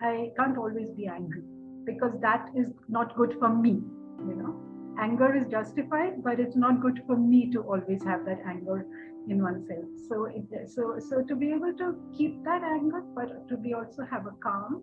I 0.00 0.30
can't 0.36 0.56
always 0.58 0.90
be 0.90 1.06
angry 1.06 1.42
because 1.84 2.12
that 2.20 2.48
is 2.54 2.72
not 2.88 3.14
good 3.16 3.36
for 3.38 3.48
me 3.48 3.82
you 4.26 4.34
know. 4.34 4.54
Anger 4.98 5.36
is 5.36 5.46
justified 5.50 6.24
but 6.24 6.40
it's 6.40 6.56
not 6.56 6.80
good 6.80 7.02
for 7.06 7.16
me 7.16 7.50
to 7.52 7.60
always 7.60 8.02
have 8.04 8.24
that 8.24 8.40
anger 8.46 8.86
in 9.28 9.42
oneself. 9.42 9.84
So 10.08 10.24
it, 10.24 10.70
so 10.70 10.98
so 10.98 11.22
to 11.22 11.36
be 11.36 11.52
able 11.52 11.74
to 11.74 11.94
keep 12.16 12.42
that 12.44 12.62
anger 12.62 13.02
but 13.14 13.48
to 13.48 13.56
be 13.58 13.74
also 13.74 14.02
have 14.10 14.26
a 14.26 14.34
calm 14.42 14.82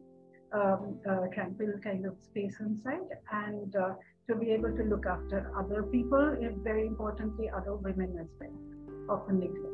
um, 0.54 1.00
uh, 1.10 1.26
tranquil 1.34 1.74
kind 1.84 2.06
of 2.06 2.16
space 2.22 2.58
inside 2.60 3.10
and 3.32 3.76
uh, 3.76 3.94
to 4.28 4.36
be 4.36 4.52
able 4.52 4.72
to 4.72 4.84
look 4.84 5.06
after 5.06 5.52
other 5.58 5.84
people 5.84 6.38
and 6.42 6.64
very 6.64 6.88
importantly 6.88 7.50
other 7.50 7.76
women 7.76 8.18
as 8.20 8.28
well. 8.40 9.18
Often 9.18 9.40
neglected. 9.40 9.72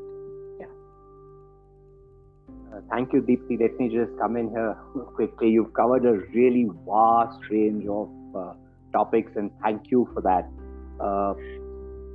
Yeah. 0.59 0.65
Uh, 2.73 2.81
thank 2.89 3.13
you 3.13 3.21
deepti. 3.21 3.59
Let 3.61 3.79
me 3.79 3.89
just 3.89 4.17
come 4.19 4.37
in 4.37 4.49
here 4.49 4.75
quickly. 5.15 5.49
You've 5.49 5.73
covered 5.73 6.05
a 6.05 6.13
really 6.33 6.67
vast 6.87 7.39
range 7.51 7.85
of 7.87 8.09
uh, 8.35 8.53
topics 8.91 9.33
and 9.35 9.51
thank 9.61 9.91
you 9.91 10.09
for 10.13 10.21
that. 10.21 10.49
Uh, 10.99 11.33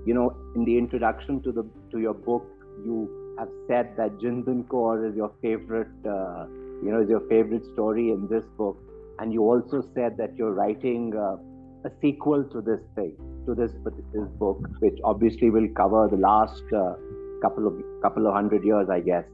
you 0.05 0.13
know 0.13 0.37
in 0.55 0.65
the 0.65 0.77
introduction 0.77 1.41
to 1.43 1.51
the 1.51 1.65
to 1.91 1.99
your 1.99 2.13
book 2.13 2.47
you 2.85 3.37
have 3.39 3.49
said 3.67 3.97
that 3.97 4.19
Jindan 4.19 4.65
Kaur 4.65 5.09
is 5.09 5.17
your 5.17 5.33
favorite 5.41 5.89
uh, 6.05 6.45
you 6.83 6.91
know 6.93 7.01
is 7.01 7.09
your 7.09 7.23
favorite 7.29 7.65
story 7.73 8.11
in 8.11 8.27
this 8.29 8.45
book. 8.59 8.77
And 9.21 9.33
you 9.33 9.43
also 9.43 9.81
said 9.95 10.17
that 10.17 10.37
you're 10.37 10.53
writing 10.53 11.15
uh, 11.17 11.37
a 11.85 11.91
sequel 12.01 12.45
to 12.45 12.61
this 12.61 12.81
thing, 12.95 13.15
to 13.47 13.55
this, 13.55 13.73
this 14.13 14.29
book, 14.39 14.59
which 14.81 14.99
obviously 15.05 15.51
will 15.51 15.69
cover 15.77 16.09
the 16.11 16.17
last 16.17 16.63
uh, 16.75 16.95
couple 17.43 17.67
of 17.67 17.75
couple 18.03 18.27
of 18.27 18.35
hundred 18.35 18.65
years, 18.65 18.89
I 18.89 19.01
guess. 19.01 19.25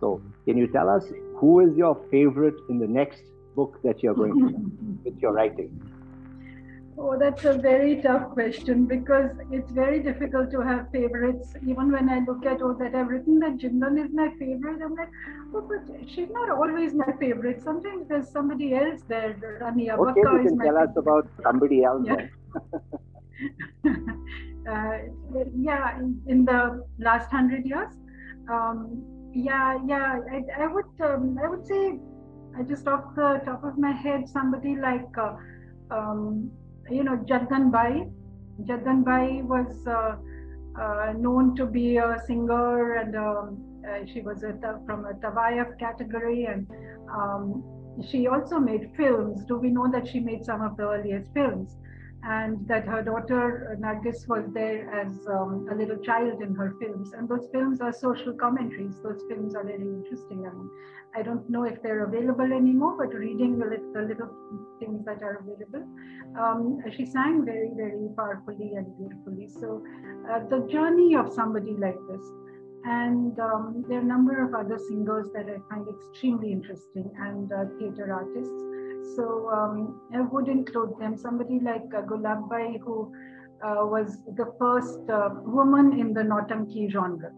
So, 0.00 0.20
can 0.46 0.56
you 0.56 0.66
tell 0.66 0.88
us 0.88 1.04
who 1.36 1.60
is 1.60 1.76
your 1.76 1.94
favorite 2.10 2.56
in 2.68 2.78
the 2.78 2.88
next 2.88 3.22
book 3.54 3.78
that 3.84 4.02
you're 4.02 4.14
going 4.14 4.34
to 4.34 5.04
with 5.04 5.18
your 5.20 5.32
writing? 5.32 5.70
Oh, 6.98 7.18
that's 7.18 7.44
a 7.44 7.54
very 7.54 8.02
tough 8.02 8.30
question 8.30 8.84
because 8.84 9.30
it's 9.50 9.70
very 9.70 10.00
difficult 10.00 10.50
to 10.50 10.60
have 10.60 10.90
favorites. 10.92 11.54
Even 11.66 11.90
when 11.90 12.10
I 12.10 12.20
look 12.20 12.44
at, 12.44 12.60
all 12.60 12.74
that 12.74 12.94
I've 12.94 13.08
written 13.08 13.38
that 13.38 13.56
Jindan 13.56 14.04
is 14.04 14.12
my 14.12 14.28
favorite, 14.38 14.82
I'm 14.82 14.94
like, 14.94 15.08
oh, 15.54 15.62
but 15.62 16.08
she's 16.08 16.28
not 16.30 16.50
always 16.50 16.92
my 16.92 17.10
favorite. 17.18 17.62
Sometimes 17.62 18.08
there's 18.08 18.30
somebody 18.30 18.74
else 18.74 19.00
there. 19.08 19.58
Rani 19.60 19.88
Abbakka 19.88 20.10
okay, 20.10 20.20
you 20.20 20.48
can 20.48 20.58
tell 20.58 20.66
favorite. 20.66 20.90
us 20.90 20.96
about 20.96 21.28
somebody 21.42 21.82
else. 21.82 22.06
Yeah. 22.06 22.26
uh, 24.70 24.98
yeah, 25.56 25.98
in, 25.98 26.20
in, 26.26 26.44
the 26.44 26.84
last 26.98 27.30
hundred 27.30 27.64
years. 27.64 27.92
Um, 28.50 29.02
yeah, 29.32 29.78
yeah, 29.86 30.18
I, 30.30 30.62
I 30.62 30.66
would, 30.66 30.84
um, 31.00 31.38
I 31.42 31.48
would 31.48 31.66
say, 31.66 31.98
I 32.58 32.62
just 32.62 32.86
off 32.86 33.14
the 33.16 33.40
top 33.46 33.64
of 33.64 33.78
my 33.78 33.92
head, 33.92 34.28
somebody 34.28 34.76
like. 34.76 35.08
Uh, 35.16 35.36
um, 35.90 36.50
you 36.92 37.04
know, 37.04 37.16
Jaddan 37.16 37.70
Bai. 37.70 38.06
Bai 39.04 39.42
was 39.44 39.86
uh, 39.86 40.16
uh, 40.80 41.12
known 41.16 41.56
to 41.56 41.66
be 41.66 41.96
a 41.96 42.18
singer 42.26 42.94
and 42.96 43.16
um, 43.16 43.82
uh, 43.88 44.06
she 44.06 44.20
was 44.20 44.42
a, 44.42 44.52
from 44.86 45.06
a 45.06 45.14
Tawaif 45.14 45.78
category 45.78 46.44
and 46.44 46.66
um, 47.12 47.64
she 48.08 48.26
also 48.26 48.58
made 48.58 48.90
films. 48.96 49.44
Do 49.46 49.56
we 49.56 49.70
know 49.70 49.90
that 49.90 50.06
she 50.06 50.20
made 50.20 50.44
some 50.44 50.62
of 50.62 50.76
the 50.76 50.84
earliest 50.84 51.32
films? 51.32 51.76
And 52.24 52.66
that 52.68 52.86
her 52.86 53.02
daughter 53.02 53.76
Nargis 53.80 54.28
was 54.28 54.44
there 54.54 54.88
as 54.94 55.26
um, 55.26 55.66
a 55.72 55.74
little 55.74 55.96
child 55.96 56.40
in 56.40 56.54
her 56.54 56.74
films. 56.80 57.12
And 57.12 57.28
those 57.28 57.48
films 57.52 57.80
are 57.80 57.92
social 57.92 58.32
commentaries. 58.32 58.94
Those 59.02 59.22
films 59.28 59.56
are 59.56 59.64
very 59.64 59.82
interesting. 59.82 60.46
I 60.46 60.54
mean, 60.54 60.70
I 61.16 61.22
don't 61.22 61.48
know 61.50 61.64
if 61.64 61.82
they're 61.82 62.04
available 62.04 62.44
anymore, 62.44 62.96
but 62.96 63.12
reading 63.12 63.58
the, 63.58 63.66
the 63.92 64.02
little 64.02 64.30
things 64.78 65.04
that 65.04 65.22
are 65.22 65.42
available, 65.42 65.84
um, 66.38 66.78
she 66.96 67.04
sang 67.04 67.44
very, 67.44 67.70
very 67.74 68.08
powerfully 68.16 68.74
and 68.76 68.86
beautifully. 68.96 69.48
So 69.48 69.82
uh, 70.30 70.46
the 70.48 70.66
journey 70.70 71.16
of 71.16 71.32
somebody 71.32 71.72
like 71.72 71.98
this. 72.08 72.24
And 72.84 73.38
um, 73.38 73.84
there 73.88 73.98
are 73.98 74.00
a 74.00 74.04
number 74.04 74.44
of 74.44 74.54
other 74.54 74.78
singers 74.78 75.28
that 75.34 75.46
I 75.46 75.58
find 75.72 75.86
extremely 75.88 76.50
interesting 76.52 77.10
and 77.18 77.52
uh, 77.52 77.64
theater 77.78 78.12
artists. 78.12 78.81
So 79.16 79.50
um, 79.50 80.00
I 80.14 80.20
would 80.20 80.48
include 80.48 80.98
them. 80.98 81.16
Somebody 81.16 81.60
like 81.60 81.84
uh, 81.94 82.02
Gulabbai, 82.02 82.80
who 82.80 83.12
uh, 83.62 83.86
was 83.86 84.18
the 84.36 84.52
first 84.58 85.08
uh, 85.10 85.30
woman 85.42 85.98
in 85.98 86.12
the 86.12 86.22
Nautanki 86.22 86.90
genre. 86.90 87.30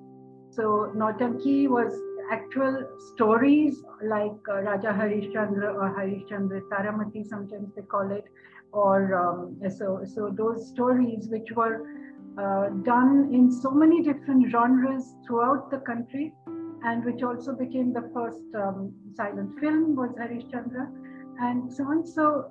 So 0.50 0.92
Nautanki 0.96 1.68
was 1.68 1.92
actual 2.31 2.87
stories 3.14 3.83
like 4.03 4.33
uh, 4.48 4.62
Raja 4.62 4.88
Harishchandra 4.88 5.74
or 5.74 5.94
Harishchandra 5.98 6.61
Taramati, 6.70 7.27
sometimes 7.27 7.74
they 7.74 7.83
call 7.83 8.11
it, 8.11 8.24
or 8.72 9.14
um, 9.14 9.59
so 9.68 10.03
so 10.05 10.31
those 10.33 10.68
stories 10.68 11.29
which 11.29 11.50
were 11.53 11.87
uh, 12.38 12.68
done 12.85 13.31
in 13.33 13.50
so 13.50 13.70
many 13.70 14.03
different 14.03 14.50
genres 14.50 15.16
throughout 15.27 15.70
the 15.70 15.79
country, 15.79 16.33
and 16.85 17.05
which 17.05 17.22
also 17.22 17.55
became 17.55 17.92
the 17.92 18.09
first 18.14 18.55
um, 18.55 18.92
silent 19.16 19.59
film 19.61 19.94
was 19.96 20.11
Harishchandra 20.11 20.88
and 21.40 21.73
so 21.73 21.85
on. 21.85 22.07
So 22.07 22.51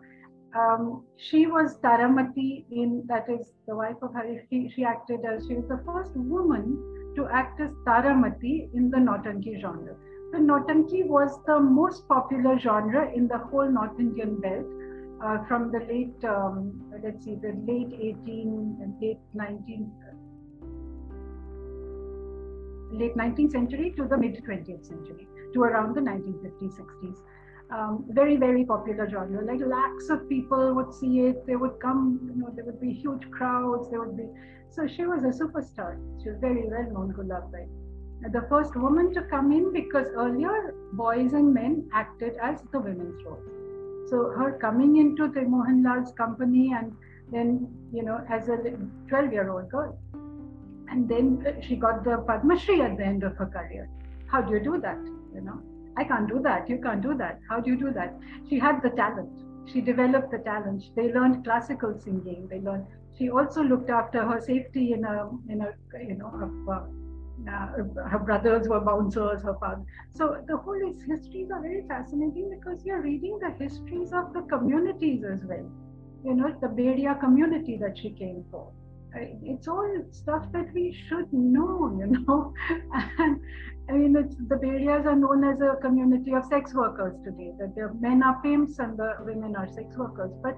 um, 0.55 1.03
she 1.17 1.47
was 1.47 1.77
Taramati 1.79 2.65
in 2.71 3.03
that 3.07 3.29
is 3.29 3.53
the 3.67 3.75
wife 3.75 3.97
of 4.01 4.13
Harish. 4.13 4.45
She, 4.51 4.83
acted 4.83 5.21
as 5.25 5.47
she 5.47 5.55
was 5.55 5.67
the 5.67 5.81
first 5.85 6.11
woman 6.15 7.13
to 7.15 7.27
act 7.27 7.59
as 7.59 7.71
Taramati 7.87 8.73
in 8.73 8.89
the 8.91 8.97
Nautanki 8.97 9.59
genre. 9.59 9.95
The 10.31 10.39
Nautanki 10.39 11.05
was 11.07 11.39
the 11.45 11.59
most 11.59 12.07
popular 12.07 12.57
genre 12.59 13.11
in 13.11 13.27
the 13.27 13.37
whole 13.37 13.69
North 13.69 13.99
Indian 13.99 14.39
belt 14.41 14.65
uh, 15.23 15.45
from 15.47 15.71
the 15.71 15.79
late, 15.79 16.23
um, 16.25 16.81
let's 17.03 17.23
see, 17.23 17.35
the 17.35 17.53
late 17.67 17.93
18, 17.93 18.97
late 19.01 19.19
19, 19.33 19.91
late 22.91 23.15
19th 23.15 23.51
century 23.51 23.93
to 23.97 24.07
the 24.07 24.17
mid 24.17 24.43
20th 24.43 24.85
century, 24.85 25.27
to 25.53 25.61
around 25.61 25.95
the 25.95 26.01
1950s, 26.01 26.79
60s 26.79 27.17
um, 27.73 28.05
very, 28.09 28.37
very 28.37 28.63
popular 28.63 29.09
genre. 29.09 29.43
Like 29.43 29.61
lakhs 29.65 30.09
of 30.09 30.29
people 30.29 30.73
would 30.75 30.93
see 30.93 31.21
it. 31.21 31.45
They 31.47 31.55
would 31.55 31.79
come, 31.79 32.19
you 32.23 32.41
know, 32.41 32.51
there 32.55 32.65
would 32.65 32.79
be 32.79 32.93
huge 32.93 33.29
crowds. 33.31 33.89
There 33.89 33.99
would 33.99 34.15
be. 34.15 34.25
So 34.69 34.87
she 34.87 35.05
was 35.05 35.23
a 35.23 35.33
superstar. 35.43 35.97
She 36.21 36.29
was 36.29 36.37
very 36.39 36.67
well 36.69 36.87
known, 36.91 37.13
Gulabbai. 37.13 37.65
the 38.31 38.45
first 38.49 38.75
woman 38.75 39.13
to 39.13 39.23
come 39.23 39.51
in 39.51 39.73
because 39.73 40.07
earlier 40.15 40.75
boys 40.93 41.33
and 41.33 41.53
men 41.53 41.89
acted 41.93 42.37
as 42.41 42.61
the 42.71 42.79
women's 42.79 43.23
role. 43.25 43.41
So 44.09 44.29
her 44.37 44.57
coming 44.61 44.97
into 44.97 45.27
the 45.27 45.41
Mohanlal's 45.41 46.11
company 46.13 46.73
and 46.77 46.93
then, 47.31 47.67
you 47.91 48.03
know, 48.03 48.23
as 48.29 48.49
a 48.49 48.57
12 49.07 49.33
year 49.33 49.49
old 49.49 49.69
girl. 49.69 49.97
And 50.89 51.09
then 51.09 51.61
she 51.61 51.75
got 51.75 52.03
the 52.03 52.17
Padma 52.27 52.59
Shri 52.59 52.81
at 52.81 52.97
the 52.97 53.05
end 53.05 53.23
of 53.23 53.35
her 53.37 53.47
career. 53.47 53.89
How 54.27 54.41
do 54.41 54.53
you 54.53 54.63
do 54.63 54.79
that? 54.81 54.99
You 55.33 55.41
know, 55.41 55.61
I 55.97 56.03
can't 56.03 56.27
do 56.27 56.41
that. 56.43 56.69
You 56.69 56.79
can't 56.79 57.01
do 57.01 57.15
that. 57.17 57.39
How 57.49 57.59
do 57.59 57.69
you 57.69 57.77
do 57.77 57.91
that? 57.93 58.17
She 58.49 58.59
had 58.59 58.81
the 58.81 58.89
talent. 58.89 59.31
She 59.71 59.81
developed 59.81 60.31
the 60.31 60.39
talent. 60.39 60.83
They 60.95 61.13
learned 61.13 61.43
classical 61.43 61.99
singing. 61.99 62.47
They 62.49 62.59
learned. 62.59 62.85
She 63.17 63.29
also 63.29 63.61
looked 63.63 63.89
after 63.89 64.25
her 64.25 64.41
safety 64.41 64.93
in 64.93 65.05
a 65.05 65.29
in 65.49 65.61
a 65.61 65.69
you 65.99 66.15
know 66.15 66.31
of, 66.41 66.69
uh, 66.69 66.81
her 67.47 68.19
brothers 68.19 68.67
were 68.67 68.79
bouncers, 68.79 69.43
her 69.43 69.55
father. 69.59 69.83
So 70.13 70.43
the 70.47 70.57
whole 70.57 70.93
histories 71.07 71.49
are 71.51 71.61
very 71.61 71.85
fascinating 71.87 72.49
because 72.57 72.83
you're 72.85 73.01
reading 73.01 73.39
the 73.39 73.51
histories 73.63 74.13
of 74.13 74.33
the 74.33 74.41
communities 74.41 75.23
as 75.23 75.43
well. 75.43 75.69
You 76.23 76.35
know, 76.35 76.55
the 76.61 76.67
Bedia 76.67 77.19
community 77.19 77.77
that 77.77 77.97
she 77.97 78.11
came 78.11 78.45
for. 78.51 78.71
It's 79.15 79.67
all 79.67 80.03
stuff 80.11 80.51
that 80.53 80.73
we 80.73 80.97
should 81.07 81.31
know, 81.31 81.95
you 81.99 82.07
know. 82.07 82.53
and 83.19 83.39
I 83.89 83.93
mean, 83.93 84.13
the 84.13 84.55
Bedias 84.55 85.05
are 85.05 85.15
known 85.15 85.43
as 85.43 85.59
a 85.61 85.79
community 85.81 86.33
of 86.33 86.45
sex 86.45 86.73
workers 86.73 87.15
today. 87.23 87.53
That 87.59 87.75
the 87.75 87.93
men 87.99 88.23
are 88.23 88.41
pimps 88.41 88.79
and 88.79 88.97
the 88.97 89.15
women 89.19 89.55
are 89.55 89.67
sex 89.67 89.95
workers. 89.97 90.31
But 90.41 90.57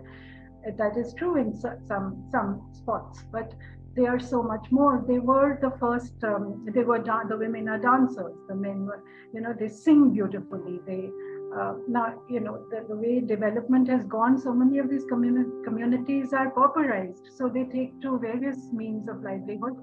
that 0.78 0.98
is 0.98 1.14
true 1.14 1.38
in 1.38 1.54
some 1.56 2.28
some 2.32 2.70
spots. 2.74 3.24
But 3.32 3.54
they 3.96 4.06
are 4.06 4.20
so 4.20 4.44
much 4.44 4.68
more. 4.72 5.04
They 5.08 5.20
were 5.20 5.58
the 5.62 5.72
first. 5.80 6.24
Um, 6.24 6.66
they 6.74 6.84
were 6.84 7.00
the 7.02 7.38
women 7.38 7.70
are 7.70 7.80
dancers. 7.80 8.36
The 8.48 8.56
men 8.56 8.86
were, 8.86 9.04
you 9.34 9.42
know, 9.42 9.54
they 9.58 9.70
sing 9.70 10.12
beautifully. 10.12 10.80
They 10.86 11.10
uh, 11.58 11.74
now, 11.88 12.14
you 12.30 12.42
know, 12.42 12.66
the, 12.70 12.86
the, 12.90 12.96
way 12.96 13.22
development 13.22 13.88
has 13.88 14.04
gone, 14.06 14.38
so 14.38 14.54
many 14.54 14.78
of 14.80 14.90
these 14.90 15.06
communi- 15.06 15.64
communities 15.64 16.34
are 16.34 16.52
pauperized. 16.52 17.32
So 17.38 17.48
they 17.48 17.64
take 17.64 18.02
to 18.02 18.20
various 18.20 18.58
means 18.74 19.08
of 19.08 19.24
livelihood, 19.24 19.78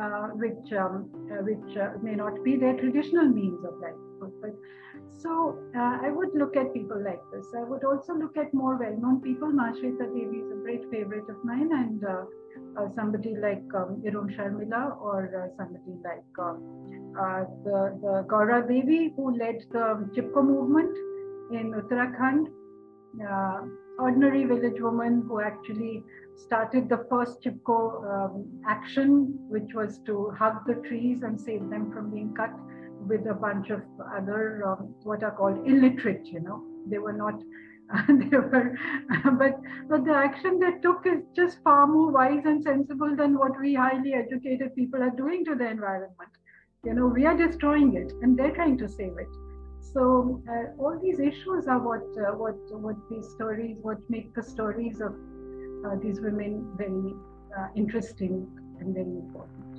uh, 0.00 0.28
which 0.34 0.72
um, 0.72 1.08
uh, 1.30 1.42
which 1.42 1.76
uh, 1.76 1.90
may 2.02 2.16
not 2.16 2.42
be 2.42 2.56
their 2.56 2.76
traditional 2.76 3.26
means 3.26 3.64
of 3.64 3.74
livelihood. 3.74 4.32
But 4.40 4.54
so 5.20 5.58
uh, 5.76 5.98
I 6.02 6.10
would 6.10 6.34
look 6.34 6.56
at 6.56 6.74
people 6.74 7.00
like 7.00 7.22
this. 7.32 7.46
I 7.56 7.62
would 7.62 7.84
also 7.84 8.14
look 8.14 8.36
at 8.36 8.52
more 8.52 8.76
well-known 8.76 9.20
people. 9.20 9.48
Mahasweta 9.48 10.12
Devi 10.12 10.38
is 10.38 10.50
a 10.50 10.56
great 10.56 10.90
favorite 10.90 11.28
of 11.28 11.44
mine, 11.44 11.70
and 11.72 12.04
uh, 12.04 12.88
somebody 12.96 13.36
like 13.36 13.62
um, 13.76 14.02
Irom 14.04 14.34
Sharmila 14.34 15.00
or 15.00 15.52
somebody 15.56 15.94
like 16.02 16.24
the, 16.34 17.96
the 18.02 18.24
Gaura 18.26 18.66
Devi 18.66 19.12
who 19.14 19.38
led 19.38 19.62
the 19.70 20.10
Chipko 20.16 20.44
movement 20.44 20.96
in 21.54 21.72
Uttarakhand. 21.72 22.46
Uh, 23.20 23.66
ordinary 23.98 24.44
village 24.44 24.80
woman 24.80 25.22
who 25.28 25.40
actually 25.40 26.02
started 26.34 26.88
the 26.88 27.04
first 27.10 27.42
Chipko 27.42 28.02
um, 28.12 28.46
action, 28.66 29.34
which 29.48 29.74
was 29.74 29.98
to 30.06 30.30
hug 30.30 30.66
the 30.66 30.74
trees 30.88 31.22
and 31.22 31.40
save 31.40 31.68
them 31.68 31.92
from 31.92 32.10
being 32.10 32.34
cut 32.34 32.52
with 33.06 33.26
a 33.26 33.34
bunch 33.34 33.70
of 33.70 33.82
other 34.16 34.66
um, 34.66 34.94
what 35.02 35.22
are 35.22 35.32
called 35.32 35.66
illiterate, 35.66 36.26
you 36.26 36.40
know. 36.40 36.62
They 36.86 36.98
were 36.98 37.12
not 37.12 37.34
they 38.08 38.36
were, 38.36 38.78
but 39.38 39.60
but 39.88 40.04
the 40.04 40.14
action 40.14 40.58
they 40.58 40.78
took 40.80 41.06
is 41.06 41.22
just 41.36 41.58
far 41.62 41.86
more 41.86 42.10
wise 42.10 42.44
and 42.44 42.62
sensible 42.62 43.14
than 43.14 43.36
what 43.36 43.60
we 43.60 43.74
highly 43.74 44.14
educated 44.14 44.74
people 44.74 45.02
are 45.02 45.10
doing 45.10 45.44
to 45.44 45.54
the 45.54 45.68
environment. 45.68 46.30
You 46.84 46.94
know, 46.94 47.06
we 47.06 47.26
are 47.26 47.36
destroying 47.36 47.94
it, 47.94 48.12
and 48.22 48.38
they're 48.38 48.54
trying 48.54 48.78
to 48.78 48.88
save 48.88 49.18
it. 49.18 49.28
So 49.82 50.42
uh, 50.48 50.82
all 50.82 50.98
these 51.02 51.18
issues 51.18 51.66
are 51.66 51.78
what 51.78 52.06
uh, 52.16 52.32
what 52.36 52.56
what 52.70 52.96
these 53.10 53.28
stories, 53.30 53.76
what 53.82 53.98
make 54.08 54.34
the 54.34 54.42
stories 54.42 55.00
of 55.00 55.12
uh, 55.84 55.96
these 56.02 56.20
women 56.20 56.72
very 56.76 57.14
uh, 57.58 57.66
interesting 57.74 58.46
and 58.80 58.94
very 58.94 59.16
important. 59.24 59.72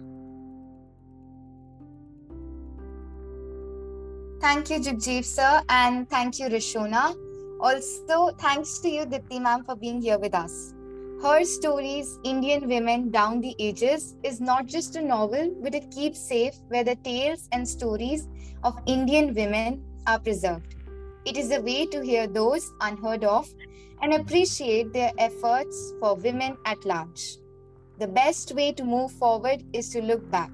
Thank 4.41 4.69
you, 4.69 4.79
Jugjiv 4.79 5.23
sir, 5.23 5.61
and 5.69 6.09
thank 6.09 6.37
you, 6.37 6.47
Rishona. 6.47 7.15
Also, 7.61 8.31
thanks 8.39 8.79
to 8.79 8.89
you, 8.89 9.05
Deepti 9.05 9.41
ma'am, 9.41 9.63
for 9.63 9.75
being 9.75 10.01
here 10.01 10.19
with 10.19 10.35
us. 10.35 10.73
Her 11.21 11.45
stories, 11.45 12.19
Indian 12.25 12.67
Women 12.67 13.09
Down 13.09 13.39
the 13.39 13.55
Ages, 13.57 14.17
is 14.23 14.41
not 14.41 14.65
just 14.65 14.97
a 14.97 15.01
novel, 15.01 15.55
but 15.61 15.73
it 15.73 15.89
keeps 15.89 16.19
safe 16.19 16.55
where 16.67 16.83
the 16.83 16.97
tales 16.97 17.47
and 17.53 17.65
stories 17.65 18.27
of 18.65 18.77
Indian 18.85 19.33
women 19.33 19.81
are 20.07 20.19
preserved. 20.19 20.75
It 21.25 21.37
is 21.37 21.51
a 21.51 21.61
way 21.61 21.85
to 21.85 22.01
hear 22.03 22.27
those 22.27 22.71
unheard 22.81 23.23
of 23.23 23.47
and 24.01 24.13
appreciate 24.13 24.91
their 24.91 25.11
efforts 25.17 25.93
for 25.99 26.15
women 26.15 26.57
at 26.65 26.83
large. 26.85 27.37
The 27.99 28.07
best 28.07 28.53
way 28.53 28.73
to 28.73 28.83
move 28.83 29.11
forward 29.11 29.63
is 29.71 29.89
to 29.89 30.01
look 30.01 30.29
back. 30.29 30.51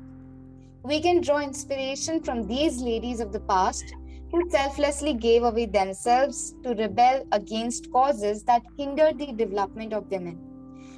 We 0.84 1.02
can 1.02 1.22
draw 1.22 1.40
inspiration 1.40 2.22
from 2.22 2.48
these 2.48 2.82
ladies 2.82 3.20
of 3.20 3.34
the 3.34 3.40
past 3.40 3.96
who 4.32 4.50
selflessly 4.50 5.14
gave 5.14 5.44
away 5.44 5.66
themselves 5.66 6.56
to 6.64 6.76
rebel 6.76 7.26
against 7.32 7.92
causes 7.92 8.44
that 8.44 8.62
hindered 8.78 9.18
the 9.18 9.34
development 9.34 9.94
of 9.94 10.10
women. 10.12 10.38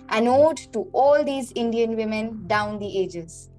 An 0.10 0.28
ode 0.28 0.58
to 0.74 0.90
all 0.92 1.24
these 1.24 1.54
Indian 1.56 1.96
women 1.96 2.46
down 2.48 2.80
the 2.80 3.00
ages. 3.00 3.50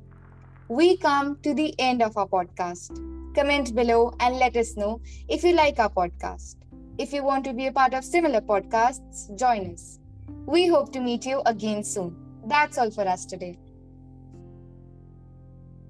We 0.68 0.98
come 0.98 1.38
to 1.42 1.54
the 1.54 1.74
end 1.78 2.02
of 2.02 2.16
our 2.16 2.28
podcast. 2.28 3.21
Comment 3.34 3.74
below 3.74 4.14
and 4.20 4.36
let 4.36 4.56
us 4.56 4.76
know 4.76 5.00
if 5.26 5.42
you 5.42 5.54
like 5.54 5.78
our 5.78 5.88
podcast. 5.88 6.56
If 6.98 7.12
you 7.12 7.24
want 7.24 7.44
to 7.44 7.54
be 7.54 7.66
a 7.66 7.72
part 7.72 7.94
of 7.94 8.04
similar 8.04 8.42
podcasts, 8.42 9.34
join 9.38 9.72
us. 9.72 9.98
We 10.44 10.66
hope 10.66 10.92
to 10.92 11.00
meet 11.00 11.24
you 11.24 11.40
again 11.46 11.82
soon. 11.82 12.14
That's 12.46 12.76
all 12.76 12.90
for 12.90 13.08
us 13.08 13.24
today. 13.24 13.58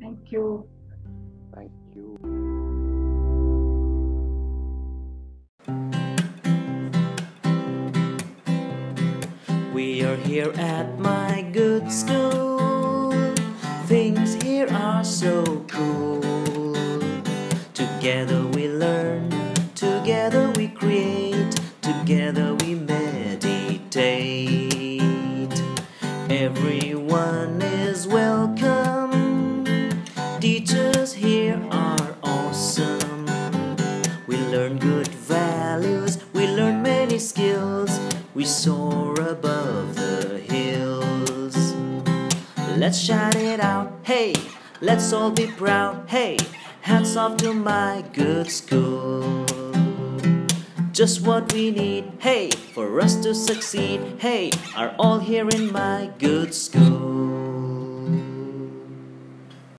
Thank 0.00 0.30
you. 0.30 0.68
Thank 1.54 1.72
you. 1.94 2.18
We 9.74 10.04
are 10.04 10.16
here 10.16 10.52
at 10.58 10.98
my 10.98 11.42
good 11.52 11.90
school. 11.90 13.12
Things 13.86 14.34
here 14.42 14.68
are 14.70 15.02
so 15.02 15.64
cool. 15.68 16.11
Together 18.02 18.42
we 18.48 18.66
learn, 18.66 19.30
together 19.76 20.50
we 20.56 20.66
create, 20.66 21.60
together 21.80 22.52
we 22.56 22.74
meditate. 22.74 23.62
Everyone 26.28 27.62
is 27.62 28.08
welcome. 28.08 30.02
Teachers 30.40 31.12
here 31.12 31.62
are 31.70 32.16
awesome. 32.24 33.24
We 34.26 34.36
learn 34.48 34.78
good 34.80 35.06
values, 35.06 36.18
we 36.32 36.48
learn 36.48 36.82
many 36.82 37.20
skills. 37.20 38.00
We 38.34 38.44
soar 38.44 39.14
above 39.20 39.94
the 39.94 40.40
hills. 40.40 41.56
Let's 42.76 42.98
shout 42.98 43.36
it 43.36 43.60
out, 43.60 43.92
hey, 44.02 44.34
let's 44.80 45.12
all 45.12 45.30
be 45.30 45.46
proud, 45.46 46.08
hey, 46.08 46.36
hats 46.82 47.16
off 47.16 47.36
to 47.36 47.52
my 47.54 48.04
good 48.12 48.50
school. 48.50 49.46
Just 50.90 51.24
what 51.24 51.52
we 51.52 51.70
need, 51.70 52.04
hey, 52.18 52.50
for 52.50 53.00
us 53.00 53.14
to 53.22 53.34
succeed, 53.34 54.00
hey, 54.18 54.50
are 54.76 54.92
all 54.98 55.20
here 55.20 55.48
in 55.48 55.72
my 55.72 56.10
good 56.18 56.52
school. 56.52 57.71